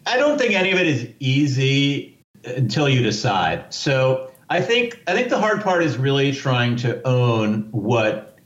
I 0.06 0.18
don't 0.18 0.38
think 0.38 0.54
any 0.54 0.70
of 0.70 0.78
it 0.78 0.87
is 0.87 1.09
easy 1.18 2.24
until 2.44 2.88
you 2.88 3.02
decide. 3.02 3.74
So 3.74 4.30
I 4.48 4.61
think 4.61 5.02
I 5.09 5.14
think 5.14 5.30
the 5.30 5.38
hard 5.38 5.62
part 5.62 5.82
is 5.82 5.96
really 5.96 6.32
trying 6.32 6.76
to 6.76 7.04
own 7.06 7.68
what 7.72 8.38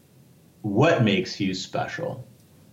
what 0.62 1.04
makes 1.04 1.38
you 1.38 1.52
special. 1.54 2.26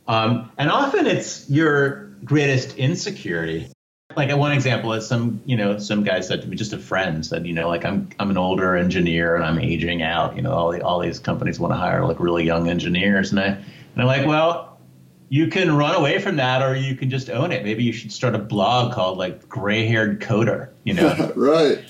Um, 0.08 0.50
and 0.58 0.72
often 0.72 1.06
it's 1.06 1.50
your 1.50 2.07
greatest 2.24 2.78
insecurity. 2.78 3.70
Like 4.16 4.36
one 4.36 4.52
example 4.52 4.94
is 4.94 5.08
some, 5.08 5.42
you 5.46 5.56
know, 5.56 5.78
some 5.78 6.04
guy 6.04 6.22
said 6.22 6.42
to 6.42 6.48
me, 6.48 6.56
just 6.56 6.74
a 6.74 6.80
friend 6.80 7.26
said, 7.26 7.46
you 7.46 7.54
know, 7.54 7.68
like 7.68 7.86
I'm 7.86 8.10
I'm 8.20 8.32
an 8.32 8.38
older 8.38 8.76
engineer 8.76 9.36
and 9.36 9.44
I'm 9.44 9.60
aging 9.60 10.02
out. 10.02 10.36
You 10.36 10.42
know, 10.42 10.52
all 10.52 10.72
the, 10.72 10.82
all 10.82 11.00
these 11.00 11.20
companies 11.20 11.60
want 11.60 11.74
to 11.74 11.78
hire 11.78 12.06
like 12.06 12.20
really 12.20 12.44
young 12.44 12.68
engineers, 12.68 13.32
and 13.32 13.40
I 13.40 13.46
and 13.48 13.66
I'm 13.98 14.06
like, 14.06 14.26
well, 14.26 14.80
you 15.30 15.48
can 15.48 15.76
run 15.76 15.96
away 15.96 16.20
from 16.20 16.38
that 16.38 16.64
or 16.64 16.76
you 16.76 16.96
can 16.96 17.10
just 17.10 17.30
own 17.30 17.52
it. 17.52 17.64
Maybe 17.64 17.84
you 17.84 17.94
should 17.94 18.12
start 18.12 18.34
a 18.34 18.40
blog 18.40 18.94
called 18.94 19.18
like 19.18 19.48
Gray 19.48 19.86
Haired 19.86 20.22
Coder. 20.22 20.70
You 20.84 20.96
know, 20.96 21.34
right? 21.36 21.84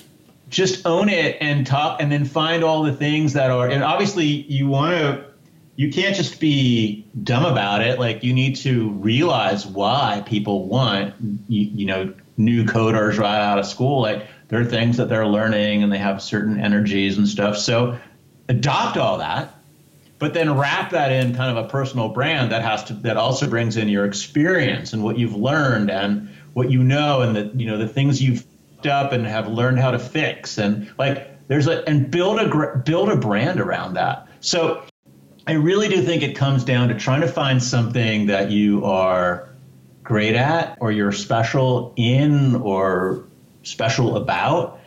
Just 0.50 0.86
own 0.86 1.08
it 1.08 1.36
and 1.40 1.66
talk, 1.66 2.00
and 2.00 2.10
then 2.10 2.24
find 2.24 2.64
all 2.64 2.82
the 2.82 2.92
things 2.92 3.34
that 3.34 3.50
are. 3.50 3.68
And 3.68 3.82
obviously, 3.82 4.26
you 4.26 4.66
want 4.66 4.92
to 4.92 5.27
you 5.78 5.92
can't 5.92 6.16
just 6.16 6.40
be 6.40 7.06
dumb 7.22 7.44
about 7.44 7.82
it. 7.82 8.00
Like 8.00 8.24
you 8.24 8.32
need 8.32 8.56
to 8.56 8.90
realize 8.90 9.64
why 9.64 10.24
people 10.26 10.66
want 10.66 11.14
you, 11.48 11.70
you, 11.72 11.86
know 11.86 12.12
new 12.36 12.64
coders 12.64 13.16
right 13.16 13.38
out 13.38 13.60
of 13.60 13.66
school. 13.66 14.02
Like 14.02 14.26
there 14.48 14.60
are 14.60 14.64
things 14.64 14.96
that 14.96 15.08
they're 15.08 15.26
learning 15.26 15.84
and 15.84 15.92
they 15.92 15.98
have 15.98 16.20
certain 16.20 16.58
energies 16.58 17.16
and 17.16 17.28
stuff. 17.28 17.56
So 17.56 17.96
adopt 18.48 18.96
all 18.96 19.18
that, 19.18 19.54
but 20.18 20.34
then 20.34 20.58
wrap 20.58 20.90
that 20.90 21.12
in 21.12 21.36
kind 21.36 21.56
of 21.56 21.64
a 21.64 21.68
personal 21.68 22.08
brand 22.08 22.50
that 22.50 22.62
has 22.62 22.82
to 22.84 22.94
that 22.94 23.16
also 23.16 23.48
brings 23.48 23.76
in 23.76 23.88
your 23.88 24.04
experience 24.04 24.92
and 24.92 25.04
what 25.04 25.16
you've 25.16 25.36
learned 25.36 25.92
and 25.92 26.28
what 26.54 26.72
you 26.72 26.82
know 26.82 27.20
and 27.20 27.36
the 27.36 27.52
you 27.54 27.70
know 27.70 27.78
the 27.78 27.88
things 27.88 28.20
you've 28.20 28.44
up 28.84 29.12
and 29.12 29.24
have 29.24 29.46
learned 29.46 29.78
how 29.78 29.92
to 29.92 29.98
fix 30.00 30.58
and 30.58 30.92
like 30.98 31.46
there's 31.46 31.68
a 31.68 31.88
and 31.88 32.10
build 32.10 32.40
a 32.40 32.78
build 32.84 33.08
a 33.10 33.16
brand 33.16 33.60
around 33.60 33.94
that. 33.94 34.26
So 34.40 34.82
I 35.48 35.52
really 35.52 35.88
do 35.88 36.02
think 36.02 36.22
it 36.22 36.36
comes 36.36 36.62
down 36.62 36.88
to 36.88 36.94
trying 36.94 37.22
to 37.22 37.26
find 37.26 37.62
something 37.62 38.26
that 38.26 38.50
you 38.50 38.84
are 38.84 39.48
great 40.02 40.34
at 40.34 40.76
or 40.78 40.92
you're 40.92 41.10
special 41.10 41.94
in 41.96 42.56
or 42.56 43.26
special 43.62 44.18
about 44.18 44.78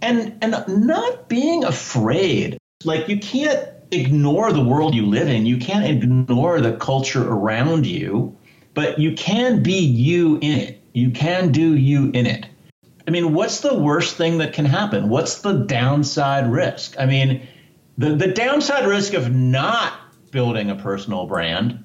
and 0.00 0.38
and 0.40 0.86
not 0.86 1.28
being 1.28 1.64
afraid. 1.64 2.56
Like 2.82 3.08
you 3.08 3.18
can't 3.18 3.68
ignore 3.90 4.54
the 4.54 4.64
world 4.64 4.94
you 4.94 5.04
live 5.04 5.28
in. 5.28 5.44
You 5.44 5.58
can't 5.58 5.84
ignore 5.84 6.62
the 6.62 6.72
culture 6.78 7.22
around 7.22 7.84
you, 7.84 8.38
but 8.72 8.98
you 8.98 9.12
can 9.16 9.62
be 9.62 9.80
you 9.80 10.36
in 10.36 10.58
it. 10.60 10.82
You 10.94 11.10
can 11.10 11.52
do 11.52 11.74
you 11.74 12.10
in 12.12 12.24
it. 12.24 12.46
I 13.06 13.10
mean, 13.10 13.34
what's 13.34 13.60
the 13.60 13.74
worst 13.74 14.16
thing 14.16 14.38
that 14.38 14.54
can 14.54 14.64
happen? 14.64 15.10
What's 15.10 15.42
the 15.42 15.52
downside 15.52 16.50
risk? 16.50 16.96
I 16.98 17.04
mean, 17.04 17.46
the, 17.98 18.14
the 18.14 18.28
downside 18.28 18.86
risk 18.86 19.12
of 19.12 19.30
not 19.30 19.92
building 20.36 20.68
a 20.68 20.76
personal 20.76 21.24
brand 21.26 21.82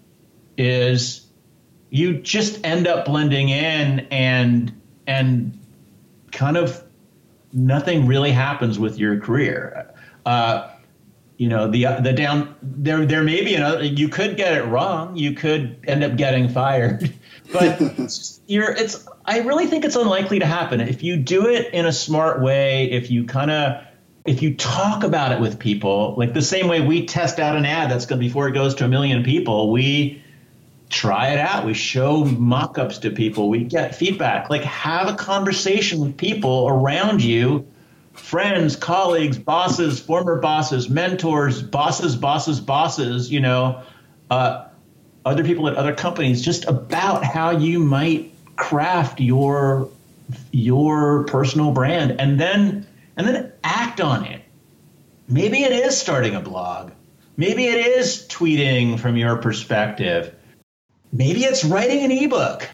is 0.57 1.25
you 1.89 2.19
just 2.19 2.65
end 2.65 2.85
up 2.85 3.05
blending 3.05 3.47
in 3.47 4.01
and 4.11 4.77
and 5.07 5.57
kind 6.33 6.57
of 6.57 6.83
nothing 7.53 8.07
really 8.07 8.31
happens 8.31 8.77
with 8.77 8.99
your 8.99 9.21
career. 9.21 9.93
Uh, 10.25 10.69
you 11.37 11.47
know 11.47 11.71
the 11.71 11.85
the 12.01 12.11
down 12.11 12.53
there 12.61 13.05
there 13.05 13.23
may 13.23 13.41
be 13.41 13.55
another 13.55 13.85
you 13.85 14.09
could 14.09 14.35
get 14.35 14.57
it 14.57 14.65
wrong. 14.65 15.15
You 15.15 15.31
could 15.31 15.77
end 15.87 16.03
up 16.03 16.17
getting 16.17 16.49
fired. 16.49 17.13
But 17.53 17.81
you're 18.47 18.71
it's 18.71 19.05
I 19.25 19.39
really 19.39 19.67
think 19.67 19.83
it's 19.83 19.97
unlikely 19.97 20.39
to 20.39 20.45
happen. 20.45 20.79
If 20.79 21.03
you 21.03 21.17
do 21.17 21.47
it 21.47 21.73
in 21.73 21.85
a 21.85 21.91
smart 21.91 22.41
way 22.41 22.89
if 22.91 23.11
you 23.11 23.25
kind 23.25 23.51
of 23.51 23.83
if 24.25 24.41
you 24.41 24.55
talk 24.55 25.03
about 25.03 25.31
it 25.31 25.39
with 25.39 25.59
people, 25.59 26.13
like 26.17 26.33
the 26.33 26.41
same 26.41 26.67
way 26.67 26.81
we 26.81 27.05
test 27.05 27.39
out 27.39 27.55
an 27.55 27.65
ad 27.65 27.89
that's 27.89 28.05
going 28.05 28.19
to, 28.19 28.25
before 28.25 28.47
it 28.47 28.53
goes 28.53 28.75
to 28.75 28.85
a 28.85 28.87
million 28.87 29.23
people, 29.23 29.71
we 29.71 30.21
try 30.89 31.29
it 31.29 31.39
out. 31.39 31.65
We 31.65 31.73
show 31.73 32.25
mock-ups 32.25 32.99
to 32.99 33.11
people. 33.11 33.49
We 33.49 33.63
get 33.63 33.95
feedback. 33.95 34.49
Like 34.49 34.63
have 34.63 35.07
a 35.07 35.15
conversation 35.15 36.01
with 36.01 36.17
people 36.17 36.67
around 36.67 37.23
you, 37.23 37.65
friends, 38.13 38.75
colleagues, 38.75 39.37
bosses, 39.37 39.99
former 39.99 40.39
bosses, 40.39 40.89
mentors, 40.89 41.61
bosses, 41.61 42.15
bosses, 42.15 42.59
bosses, 42.59 43.31
you 43.31 43.39
know, 43.39 43.81
uh, 44.29 44.67
other 45.25 45.43
people 45.43 45.67
at 45.67 45.75
other 45.75 45.95
companies 45.95 46.41
just 46.41 46.65
about 46.65 47.23
how 47.23 47.51
you 47.51 47.79
might 47.79 48.33
craft 48.55 49.19
your 49.19 49.89
your 50.51 51.25
personal 51.25 51.71
brand 51.71 52.19
and 52.19 52.39
then 52.39 52.87
and 53.17 53.27
then 53.27 53.51
act 53.63 54.01
on 54.01 54.25
it. 54.25 54.41
Maybe 55.27 55.63
it 55.63 55.71
is 55.71 55.97
starting 55.97 56.35
a 56.35 56.41
blog. 56.41 56.91
Maybe 57.37 57.65
it 57.65 57.85
is 57.85 58.27
tweeting 58.27 58.99
from 58.99 59.15
your 59.15 59.37
perspective. 59.37 60.35
Maybe 61.11 61.43
it's 61.43 61.63
writing 61.63 62.03
an 62.03 62.11
ebook. 62.11 62.69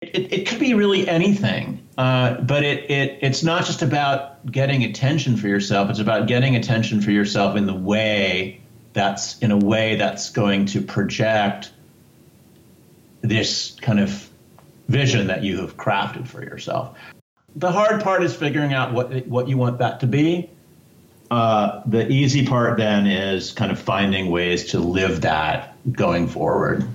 It, 0.00 0.32
it 0.32 0.48
could 0.48 0.60
be 0.60 0.74
really 0.74 1.08
anything, 1.08 1.86
uh, 1.98 2.40
but 2.40 2.62
it, 2.62 2.90
it 2.90 3.18
it's 3.22 3.42
not 3.42 3.66
just 3.66 3.82
about 3.82 4.46
getting 4.50 4.84
attention 4.84 5.36
for 5.36 5.48
yourself. 5.48 5.90
It's 5.90 5.98
about 5.98 6.28
getting 6.28 6.54
attention 6.54 7.00
for 7.00 7.10
yourself 7.10 7.56
in 7.56 7.66
the 7.66 7.74
way 7.74 8.60
that's 8.92 9.38
in 9.40 9.50
a 9.50 9.56
way 9.56 9.96
that's 9.96 10.30
going 10.30 10.66
to 10.66 10.82
project 10.82 11.72
this 13.22 13.76
kind 13.80 13.98
of 13.98 14.30
vision 14.86 15.26
that 15.26 15.42
you 15.42 15.60
have 15.60 15.76
crafted 15.76 16.28
for 16.28 16.42
yourself 16.42 16.96
the 17.58 17.72
hard 17.72 18.02
part 18.02 18.22
is 18.22 18.34
figuring 18.34 18.72
out 18.72 18.92
what 18.92 19.26
what 19.26 19.48
you 19.48 19.56
want 19.56 19.78
that 19.78 20.00
to 20.00 20.06
be. 20.06 20.48
Uh, 21.30 21.82
the 21.84 22.10
easy 22.10 22.46
part 22.46 22.78
then 22.78 23.06
is 23.06 23.52
kind 23.52 23.70
of 23.70 23.78
finding 23.78 24.30
ways 24.30 24.70
to 24.70 24.78
live 24.78 25.20
that 25.20 25.76
going 25.92 26.26
forward. 26.26 26.88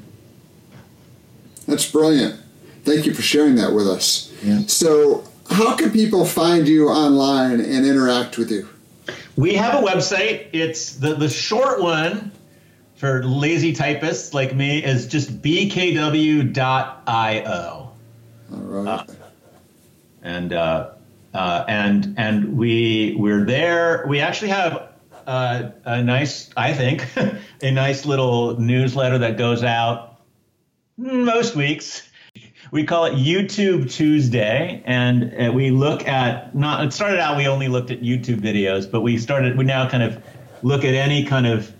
That's 1.68 1.90
brilliant. 1.90 2.40
Thank 2.84 3.06
you 3.06 3.14
for 3.14 3.22
sharing 3.22 3.56
that 3.56 3.74
with 3.74 3.88
us. 3.88 4.34
Yeah. 4.42 4.62
So, 4.68 5.24
how 5.52 5.76
can 5.76 5.92
people 5.92 6.26
find 6.26 6.68
you 6.68 6.90
online 6.90 7.60
and 7.62 7.86
interact 7.86 8.38
with 8.38 8.50
you? 8.50 8.68
We 9.36 9.54
have 9.54 9.84
a 9.84 9.86
website. 9.86 10.48
It's 10.52 10.96
the, 10.96 11.14
the 11.16 11.30
short 11.30 11.82
one 11.82 12.32
for 12.96 13.24
lazy 13.24 13.74
typists 13.74 14.34
like 14.34 14.56
me 14.56 14.84
is 14.84 15.08
just 15.08 15.42
bkw.io. 15.42 16.52
All 18.52 18.60
right. 18.60 18.88
Uh, 18.88 19.06
and 20.24 20.54
uh, 20.54 20.92
uh, 21.34 21.66
and 21.68 22.16
and 22.18 22.58
we 22.58 23.16
we're 23.18 23.46
there. 23.46 24.06
We 24.08 24.20
actually 24.20 24.50
have 24.50 24.90
uh, 25.28 25.70
a 25.86 26.02
nice, 26.02 26.50
I 26.58 26.74
think, 26.74 27.06
a 27.62 27.72
nice 27.72 28.06
little 28.06 28.60
newsletter 28.60 29.20
that 29.20 29.38
goes 29.38 29.64
out 29.64 30.22
most 30.98 31.56
weeks. 31.56 32.08
we 32.72 32.84
call 32.84 33.06
it 33.06 33.14
YouTube 33.14 33.92
Tuesday, 33.92 34.82
and 34.86 35.34
uh, 35.40 35.52
we 35.52 35.70
look 35.70 36.08
at 36.08 36.56
not. 36.56 36.86
It 36.86 36.94
started 36.94 37.20
out 37.20 37.38
we 37.38 37.48
only 37.48 37.68
looked 37.68 37.92
at 37.92 38.02
YouTube 38.02 38.40
videos, 38.40 38.90
but 38.90 39.02
we 39.02 39.18
started. 39.18 39.58
We 39.58 39.66
now 39.66 39.88
kind 39.90 40.04
of 40.04 40.24
look 40.64 40.86
at 40.86 40.94
any 40.94 41.26
kind 41.26 41.46
of 41.46 41.74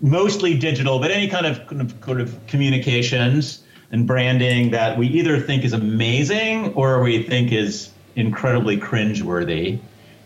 mostly 0.00 0.56
digital, 0.56 0.98
but 0.98 1.10
any 1.10 1.28
kind 1.28 1.46
of, 1.46 1.66
kind 1.66 1.80
of, 1.80 2.00
kind 2.00 2.20
of 2.20 2.46
communications 2.46 3.61
and 3.92 4.06
branding 4.06 4.70
that 4.70 4.98
we 4.98 5.06
either 5.06 5.38
think 5.38 5.64
is 5.64 5.74
amazing 5.74 6.72
or 6.74 7.02
we 7.02 7.22
think 7.22 7.52
is 7.52 7.90
incredibly 8.16 8.78
cringeworthy. 8.78 9.78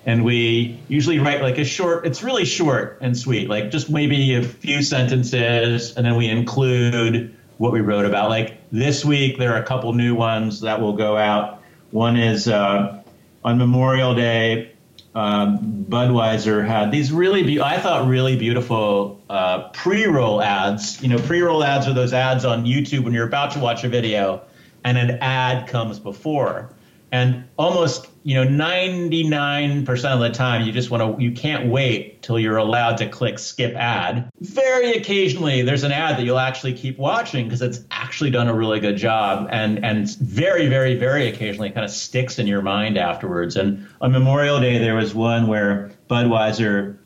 And 0.07 0.25
we 0.25 0.81
usually 0.87 1.19
write 1.19 1.43
like 1.43 1.59
a 1.59 1.65
short, 1.65 2.07
it's 2.07 2.23
really 2.23 2.45
short 2.45 2.99
and 3.01 3.19
sweet, 3.19 3.49
like 3.49 3.73
just 3.73 3.91
maybe 3.91 4.37
a 4.37 4.43
few 4.43 4.83
sentences, 4.83 5.97
and 5.97 6.07
then 6.07 6.15
we 6.15 6.29
include 6.29 7.37
what 7.59 7.73
we 7.73 7.81
wrote 7.81 8.05
about. 8.05 8.31
Like 8.31 8.57
this 8.71 9.05
week, 9.05 9.37
there 9.37 9.55
are 9.55 9.61
a 9.61 9.67
couple 9.67 9.93
new 9.95 10.15
ones 10.15 10.61
that 10.61 10.81
will 10.81 10.93
go 10.93 11.17
out. 11.17 11.61
One 11.91 12.17
is 12.17 12.47
uh, 12.47 13.03
on 13.45 13.59
Memorial 13.59 14.15
Day, 14.15 14.76
um, 15.17 15.87
Budweiser 15.89 16.67
had 16.67 16.93
these 16.93 17.11
really, 17.11 17.43
be- 17.43 17.61
I 17.61 17.79
thought, 17.79 18.07
really 18.07 18.37
beautiful 18.37 19.23
uh, 19.31 19.71
pre-roll 19.71 20.43
ads. 20.43 21.03
You 21.03 21.09
know, 21.09 21.19
pre-roll 21.19 21.65
ads 21.65 21.89
are 21.89 21.95
those 21.95 22.13
ads 22.13 22.45
on 22.45 22.67
YouTube 22.67 23.03
when 23.05 23.15
you're 23.15 23.27
about 23.27 23.53
to 23.53 23.59
watch 23.59 23.83
a 23.83 23.89
video, 23.89 24.43
and 24.85 24.99
an 24.99 25.19
ad 25.23 25.69
comes 25.69 25.99
before 25.99 26.71
and 27.13 27.45
almost 27.59 28.09
you 28.27 28.35
know 28.35 28.45
99% 28.45 30.05
of 30.13 30.19
the 30.19 30.31
time 30.31 30.67
you 30.67 30.73
just 30.73 30.91
want 30.91 31.17
to 31.17 31.23
you 31.23 31.31
can't 31.31 31.69
wait 31.69 32.23
till 32.23 32.41
you're 32.41 32.57
allowed 32.57 32.97
to 32.97 33.09
click 33.09 33.39
skip 33.39 33.77
ad. 33.77 34.29
Very 34.41 34.95
occasionally 34.95 35.63
there's 35.63 35.85
an 35.85 35.93
ad 35.93 36.19
that 36.19 36.25
you'll 36.25 36.41
actually 36.41 36.73
keep 36.73 36.99
watching 36.99 37.45
because 37.45 37.63
it's 37.63 37.85
actually 37.89 38.31
done 38.31 38.49
a 38.49 38.55
really 38.55 38.81
good 38.81 38.97
job 38.97 39.49
and 39.53 39.85
and 39.85 40.11
very 40.17 40.67
very 40.67 40.97
very 40.97 41.29
occasionally 41.29 41.69
it 41.69 41.75
kind 41.75 41.85
of 41.85 41.91
sticks 41.93 42.41
in 42.41 42.49
your 42.49 42.63
mind 42.63 42.99
afterwards. 42.99 43.55
And 43.55 43.87
on 44.01 44.11
memorial 44.11 44.59
day 44.59 44.79
there 44.79 44.97
was 44.97 45.15
one 45.15 45.47
where 45.47 45.93
budweiser 46.11 46.99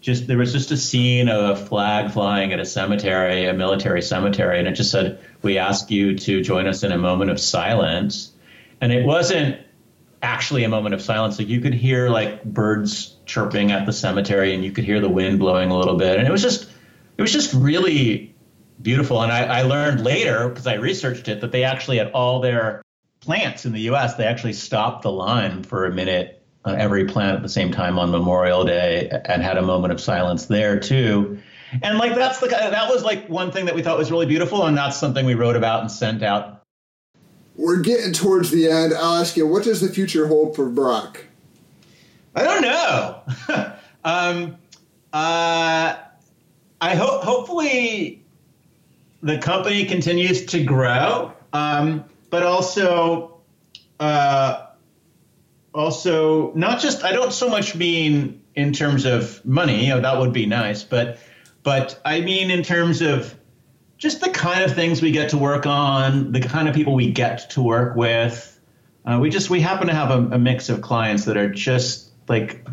just 0.00 0.26
there 0.26 0.38
was 0.38 0.52
just 0.52 0.72
a 0.72 0.76
scene 0.76 1.28
of 1.28 1.50
a 1.50 1.66
flag 1.66 2.10
flying 2.10 2.52
at 2.52 2.58
a 2.58 2.66
cemetery 2.66 3.44
a 3.44 3.52
military 3.52 4.02
cemetery 4.02 4.58
and 4.58 4.66
it 4.66 4.72
just 4.72 4.90
said 4.90 5.20
we 5.42 5.58
ask 5.58 5.88
you 5.88 6.18
to 6.18 6.42
join 6.42 6.66
us 6.66 6.82
in 6.82 6.90
a 6.90 6.98
moment 6.98 7.30
of 7.30 7.38
silence. 7.38 8.32
And 8.80 8.92
it 8.92 9.06
wasn't 9.06 9.60
actually 10.22 10.64
a 10.64 10.68
moment 10.68 10.94
of 10.94 11.02
silence. 11.02 11.38
Like 11.38 11.48
you 11.48 11.60
could 11.60 11.74
hear 11.74 12.08
like 12.08 12.44
birds 12.44 13.16
chirping 13.26 13.72
at 13.72 13.86
the 13.86 13.92
cemetery, 13.92 14.54
and 14.54 14.64
you 14.64 14.72
could 14.72 14.84
hear 14.84 15.00
the 15.00 15.08
wind 15.08 15.38
blowing 15.38 15.70
a 15.70 15.78
little 15.78 15.96
bit, 15.96 16.18
and 16.18 16.26
it 16.26 16.30
was 16.30 16.42
just 16.42 16.70
it 17.18 17.22
was 17.22 17.32
just 17.32 17.52
really 17.52 18.34
beautiful. 18.80 19.22
And 19.22 19.30
I, 19.30 19.60
I 19.60 19.62
learned 19.62 20.04
later 20.04 20.48
because 20.48 20.66
I 20.66 20.74
researched 20.74 21.28
it 21.28 21.40
that 21.40 21.52
they 21.52 21.64
actually 21.64 21.98
had 21.98 22.12
all 22.12 22.40
their 22.40 22.82
plants 23.20 23.64
in 23.64 23.72
the 23.72 23.80
U.S. 23.82 24.14
They 24.14 24.24
actually 24.24 24.54
stopped 24.54 25.02
the 25.02 25.12
line 25.12 25.62
for 25.62 25.84
a 25.86 25.92
minute 25.92 26.42
on 26.64 26.78
every 26.78 27.06
plant 27.06 27.36
at 27.36 27.42
the 27.42 27.48
same 27.48 27.72
time 27.72 27.98
on 27.98 28.10
Memorial 28.10 28.64
Day 28.64 29.08
and 29.24 29.42
had 29.42 29.58
a 29.58 29.62
moment 29.62 29.92
of 29.92 30.00
silence 30.00 30.46
there 30.46 30.78
too. 30.78 31.38
And 31.82 31.98
like 31.98 32.14
that's 32.14 32.38
the 32.38 32.48
that 32.48 32.90
was 32.90 33.02
like 33.02 33.28
one 33.28 33.50
thing 33.50 33.66
that 33.66 33.74
we 33.74 33.82
thought 33.82 33.98
was 33.98 34.10
really 34.10 34.26
beautiful, 34.26 34.66
and 34.66 34.76
that's 34.76 34.98
something 34.98 35.24
we 35.24 35.34
wrote 35.34 35.56
about 35.56 35.80
and 35.80 35.90
sent 35.90 36.22
out 36.22 36.61
we're 37.56 37.80
getting 37.80 38.12
towards 38.12 38.50
the 38.50 38.68
end. 38.68 38.94
I'll 38.94 39.20
ask 39.20 39.36
you, 39.36 39.46
what 39.46 39.64
does 39.64 39.80
the 39.80 39.88
future 39.88 40.26
hold 40.26 40.56
for 40.56 40.68
Brock? 40.68 41.24
I 42.34 42.44
don't 42.44 42.62
know. 42.62 43.22
um, 44.04 44.56
uh, 45.12 45.96
I 46.80 46.94
hope 46.94 47.22
hopefully 47.22 48.22
the 49.22 49.38
company 49.38 49.84
continues 49.84 50.46
to 50.46 50.64
grow, 50.64 51.32
um, 51.52 52.04
but 52.30 52.42
also 52.42 53.40
uh, 54.00 54.66
also 55.74 56.52
not 56.54 56.80
just 56.80 57.04
I 57.04 57.12
don't 57.12 57.32
so 57.32 57.48
much 57.48 57.74
mean 57.74 58.42
in 58.54 58.72
terms 58.72 59.04
of 59.04 59.44
money. 59.44 59.84
You 59.84 59.90
know, 59.90 60.00
that 60.00 60.18
would 60.18 60.32
be 60.32 60.46
nice, 60.46 60.82
but 60.82 61.18
but 61.62 62.00
I 62.04 62.20
mean 62.20 62.50
in 62.50 62.62
terms 62.62 63.02
of 63.02 63.34
just 64.02 64.20
the 64.20 64.30
kind 64.30 64.64
of 64.64 64.74
things 64.74 65.00
we 65.00 65.12
get 65.12 65.28
to 65.28 65.38
work 65.38 65.64
on, 65.64 66.32
the 66.32 66.40
kind 66.40 66.68
of 66.68 66.74
people 66.74 66.92
we 66.92 67.12
get 67.12 67.50
to 67.50 67.62
work 67.62 67.94
with. 67.94 68.60
Uh, 69.06 69.20
we 69.20 69.30
just 69.30 69.48
we 69.48 69.60
happen 69.60 69.86
to 69.86 69.94
have 69.94 70.10
a, 70.10 70.34
a 70.34 70.38
mix 70.40 70.68
of 70.68 70.80
clients 70.80 71.26
that 71.26 71.36
are 71.36 71.48
just 71.48 72.10
like 72.28 72.66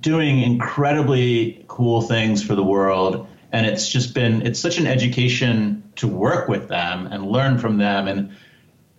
doing 0.00 0.42
incredibly 0.42 1.64
cool 1.68 2.02
things 2.02 2.42
for 2.42 2.56
the 2.56 2.64
world. 2.64 3.28
And 3.52 3.64
it's 3.64 3.88
just 3.88 4.12
been 4.12 4.44
it's 4.44 4.58
such 4.58 4.78
an 4.78 4.88
education 4.88 5.84
to 5.96 6.08
work 6.08 6.48
with 6.48 6.66
them 6.66 7.06
and 7.06 7.24
learn 7.24 7.58
from 7.58 7.78
them. 7.78 8.08
And 8.08 8.36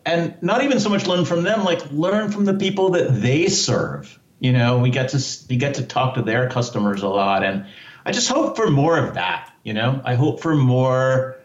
and 0.06 0.42
not 0.42 0.64
even 0.64 0.80
so 0.80 0.88
much 0.88 1.06
learn 1.06 1.26
from 1.26 1.44
them 1.44 1.66
like 1.66 1.92
learn 1.92 2.32
from 2.32 2.46
the 2.46 2.54
people 2.54 2.92
that 2.92 3.10
they 3.10 3.48
serve. 3.48 4.18
You 4.40 4.54
know 4.54 4.78
we 4.78 4.90
get 4.90 5.10
to 5.10 5.22
we 5.50 5.58
get 5.58 5.76
to 5.76 5.84
talk 5.84 6.16
to 6.16 6.22
their 6.22 6.50
customers 6.50 7.04
a 7.04 7.10
lot. 7.10 7.44
And 7.44 7.66
i 8.06 8.14
just 8.14 8.30
hope 8.30 8.56
for 8.56 8.72
more 8.72 8.98
of 8.98 9.16
that 9.16 9.52
you 9.68 9.74
know? 9.74 10.02
I 10.06 10.16
hope 10.16 10.40
for 10.40 10.56
more 10.56 11.37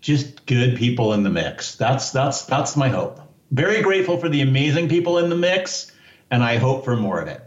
just 0.00 0.46
good 0.46 0.76
people 0.76 1.12
in 1.12 1.22
the 1.22 1.30
mix. 1.30 1.76
That's 1.76 2.10
that's 2.10 2.44
that's 2.44 2.76
my 2.76 2.88
hope. 2.88 3.20
Very 3.50 3.82
grateful 3.82 4.18
for 4.18 4.28
the 4.28 4.40
amazing 4.40 4.88
people 4.88 5.18
in 5.18 5.30
the 5.30 5.36
mix, 5.36 5.92
and 6.30 6.42
I 6.42 6.56
hope 6.56 6.84
for 6.84 6.96
more 6.96 7.20
of 7.20 7.28
it. 7.28 7.42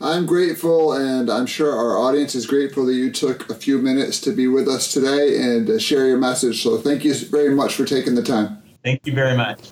I'm 0.00 0.26
grateful, 0.26 0.92
and 0.92 1.30
I'm 1.30 1.46
sure 1.46 1.72
our 1.74 1.96
audience 1.96 2.34
is 2.34 2.46
grateful 2.46 2.84
that 2.86 2.94
you 2.94 3.10
took 3.10 3.48
a 3.48 3.54
few 3.54 3.78
minutes 3.78 4.20
to 4.22 4.32
be 4.32 4.46
with 4.46 4.68
us 4.68 4.92
today 4.92 5.40
and 5.40 5.70
uh, 5.70 5.78
share 5.78 6.06
your 6.06 6.18
message. 6.18 6.62
So, 6.62 6.76
thank 6.76 7.02
you 7.02 7.14
very 7.14 7.54
much 7.54 7.74
for 7.74 7.86
taking 7.86 8.14
the 8.14 8.22
time. 8.22 8.62
Thank 8.84 9.06
you 9.06 9.14
very 9.14 9.36
much. 9.36 9.70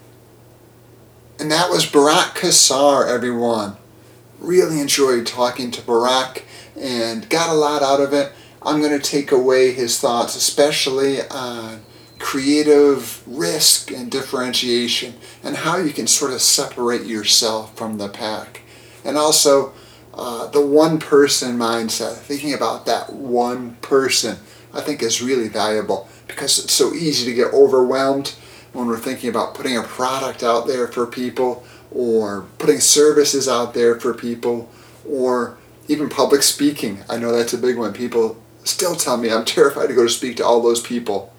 And 1.38 1.50
that 1.50 1.68
was 1.68 1.84
Barak 1.84 2.36
Kassar, 2.36 3.06
everyone. 3.06 3.76
Really 4.38 4.80
enjoyed 4.80 5.26
talking 5.26 5.70
to 5.72 5.82
Barak 5.82 6.44
and 6.78 7.28
got 7.28 7.50
a 7.50 7.54
lot 7.54 7.82
out 7.82 8.00
of 8.00 8.12
it. 8.12 8.32
I'm 8.64 8.80
going 8.80 8.98
to 8.98 9.10
take 9.10 9.30
away 9.30 9.72
his 9.72 10.00
thoughts, 10.00 10.36
especially 10.36 11.20
on 11.28 11.82
creative 12.18 13.22
risk 13.26 13.90
and 13.90 14.10
differentiation 14.10 15.14
and 15.42 15.56
how 15.56 15.76
you 15.76 15.92
can 15.92 16.06
sort 16.06 16.32
of 16.32 16.40
separate 16.40 17.04
yourself 17.04 17.76
from 17.76 17.98
the 17.98 18.08
pack. 18.08 18.62
And 19.04 19.18
also 19.18 19.74
uh, 20.14 20.46
the 20.46 20.64
one 20.64 20.98
person 20.98 21.58
mindset, 21.58 22.16
thinking 22.16 22.54
about 22.54 22.86
that 22.86 23.12
one 23.12 23.76
person, 23.76 24.38
I 24.72 24.80
think 24.80 25.02
is 25.02 25.20
really 25.20 25.48
valuable 25.48 26.08
because 26.26 26.58
it's 26.58 26.72
so 26.72 26.94
easy 26.94 27.26
to 27.26 27.34
get 27.34 27.52
overwhelmed 27.52 28.34
when 28.72 28.86
we're 28.86 28.98
thinking 28.98 29.28
about 29.28 29.54
putting 29.54 29.76
a 29.76 29.82
product 29.82 30.42
out 30.42 30.66
there 30.66 30.88
for 30.88 31.06
people 31.06 31.64
or 31.90 32.46
putting 32.58 32.80
services 32.80 33.48
out 33.48 33.74
there 33.74 34.00
for 34.00 34.14
people 34.14 34.70
or 35.06 35.58
even 35.88 36.08
public 36.08 36.42
speaking. 36.42 37.04
I 37.10 37.18
know 37.18 37.30
that's 37.30 37.52
a 37.52 37.58
big 37.58 37.76
one. 37.76 37.92
People 37.92 38.42
still 38.64 38.96
tell 38.96 39.16
me 39.16 39.30
I'm 39.30 39.44
terrified 39.44 39.88
to 39.88 39.94
go 39.94 40.04
to 40.04 40.10
speak 40.10 40.36
to 40.38 40.44
all 40.44 40.60
those 40.60 40.80
people 40.80 41.34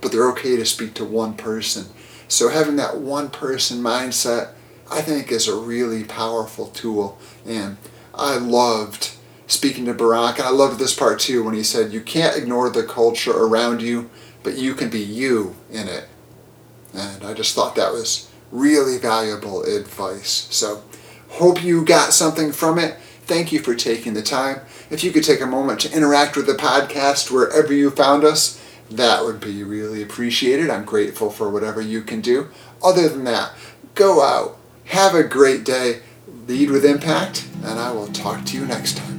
but 0.00 0.12
they're 0.12 0.30
okay 0.30 0.56
to 0.56 0.64
speak 0.64 0.94
to 0.94 1.04
one 1.04 1.34
person. 1.34 1.86
So 2.28 2.48
having 2.48 2.76
that 2.76 2.98
one 2.98 3.30
person 3.30 3.82
mindset, 3.82 4.52
I 4.90 5.00
think, 5.00 5.32
is 5.32 5.48
a 5.48 5.56
really 5.56 6.04
powerful 6.04 6.66
tool. 6.68 7.18
And 7.46 7.76
I 8.14 8.36
loved 8.36 9.12
speaking 9.46 9.86
to 9.86 9.94
Barak, 9.94 10.38
and 10.38 10.46
I 10.46 10.50
loved 10.50 10.78
this 10.78 10.94
part 10.94 11.20
too 11.20 11.42
when 11.42 11.54
he 11.54 11.62
said, 11.62 11.92
You 11.92 12.00
can't 12.00 12.36
ignore 12.36 12.70
the 12.70 12.84
culture 12.84 13.32
around 13.32 13.80
you, 13.80 14.10
but 14.42 14.58
you 14.58 14.74
can 14.74 14.90
be 14.90 15.00
you 15.00 15.56
in 15.70 15.88
it. 15.88 16.08
And 16.94 17.24
I 17.24 17.34
just 17.34 17.54
thought 17.54 17.74
that 17.76 17.92
was 17.92 18.30
really 18.50 18.98
valuable 18.98 19.62
advice. 19.62 20.48
So, 20.50 20.82
hope 21.30 21.62
you 21.62 21.84
got 21.84 22.12
something 22.12 22.52
from 22.52 22.78
it. 22.78 22.96
Thank 23.28 23.52
you 23.52 23.58
for 23.58 23.74
taking 23.74 24.14
the 24.14 24.22
time. 24.22 24.62
If 24.88 25.04
you 25.04 25.12
could 25.12 25.22
take 25.22 25.42
a 25.42 25.46
moment 25.46 25.80
to 25.80 25.92
interact 25.94 26.34
with 26.34 26.46
the 26.46 26.54
podcast 26.54 27.30
wherever 27.30 27.74
you 27.74 27.90
found 27.90 28.24
us, 28.24 28.58
that 28.90 29.22
would 29.22 29.38
be 29.38 29.62
really 29.62 30.02
appreciated. 30.02 30.70
I'm 30.70 30.86
grateful 30.86 31.28
for 31.28 31.50
whatever 31.50 31.82
you 31.82 32.00
can 32.00 32.22
do. 32.22 32.48
Other 32.82 33.06
than 33.06 33.24
that, 33.24 33.52
go 33.94 34.22
out, 34.22 34.56
have 34.86 35.14
a 35.14 35.24
great 35.24 35.62
day, 35.62 36.00
lead 36.46 36.70
with 36.70 36.86
impact, 36.86 37.46
and 37.56 37.78
I 37.78 37.92
will 37.92 38.08
talk 38.08 38.46
to 38.46 38.56
you 38.56 38.64
next 38.64 38.96
time. 38.96 39.17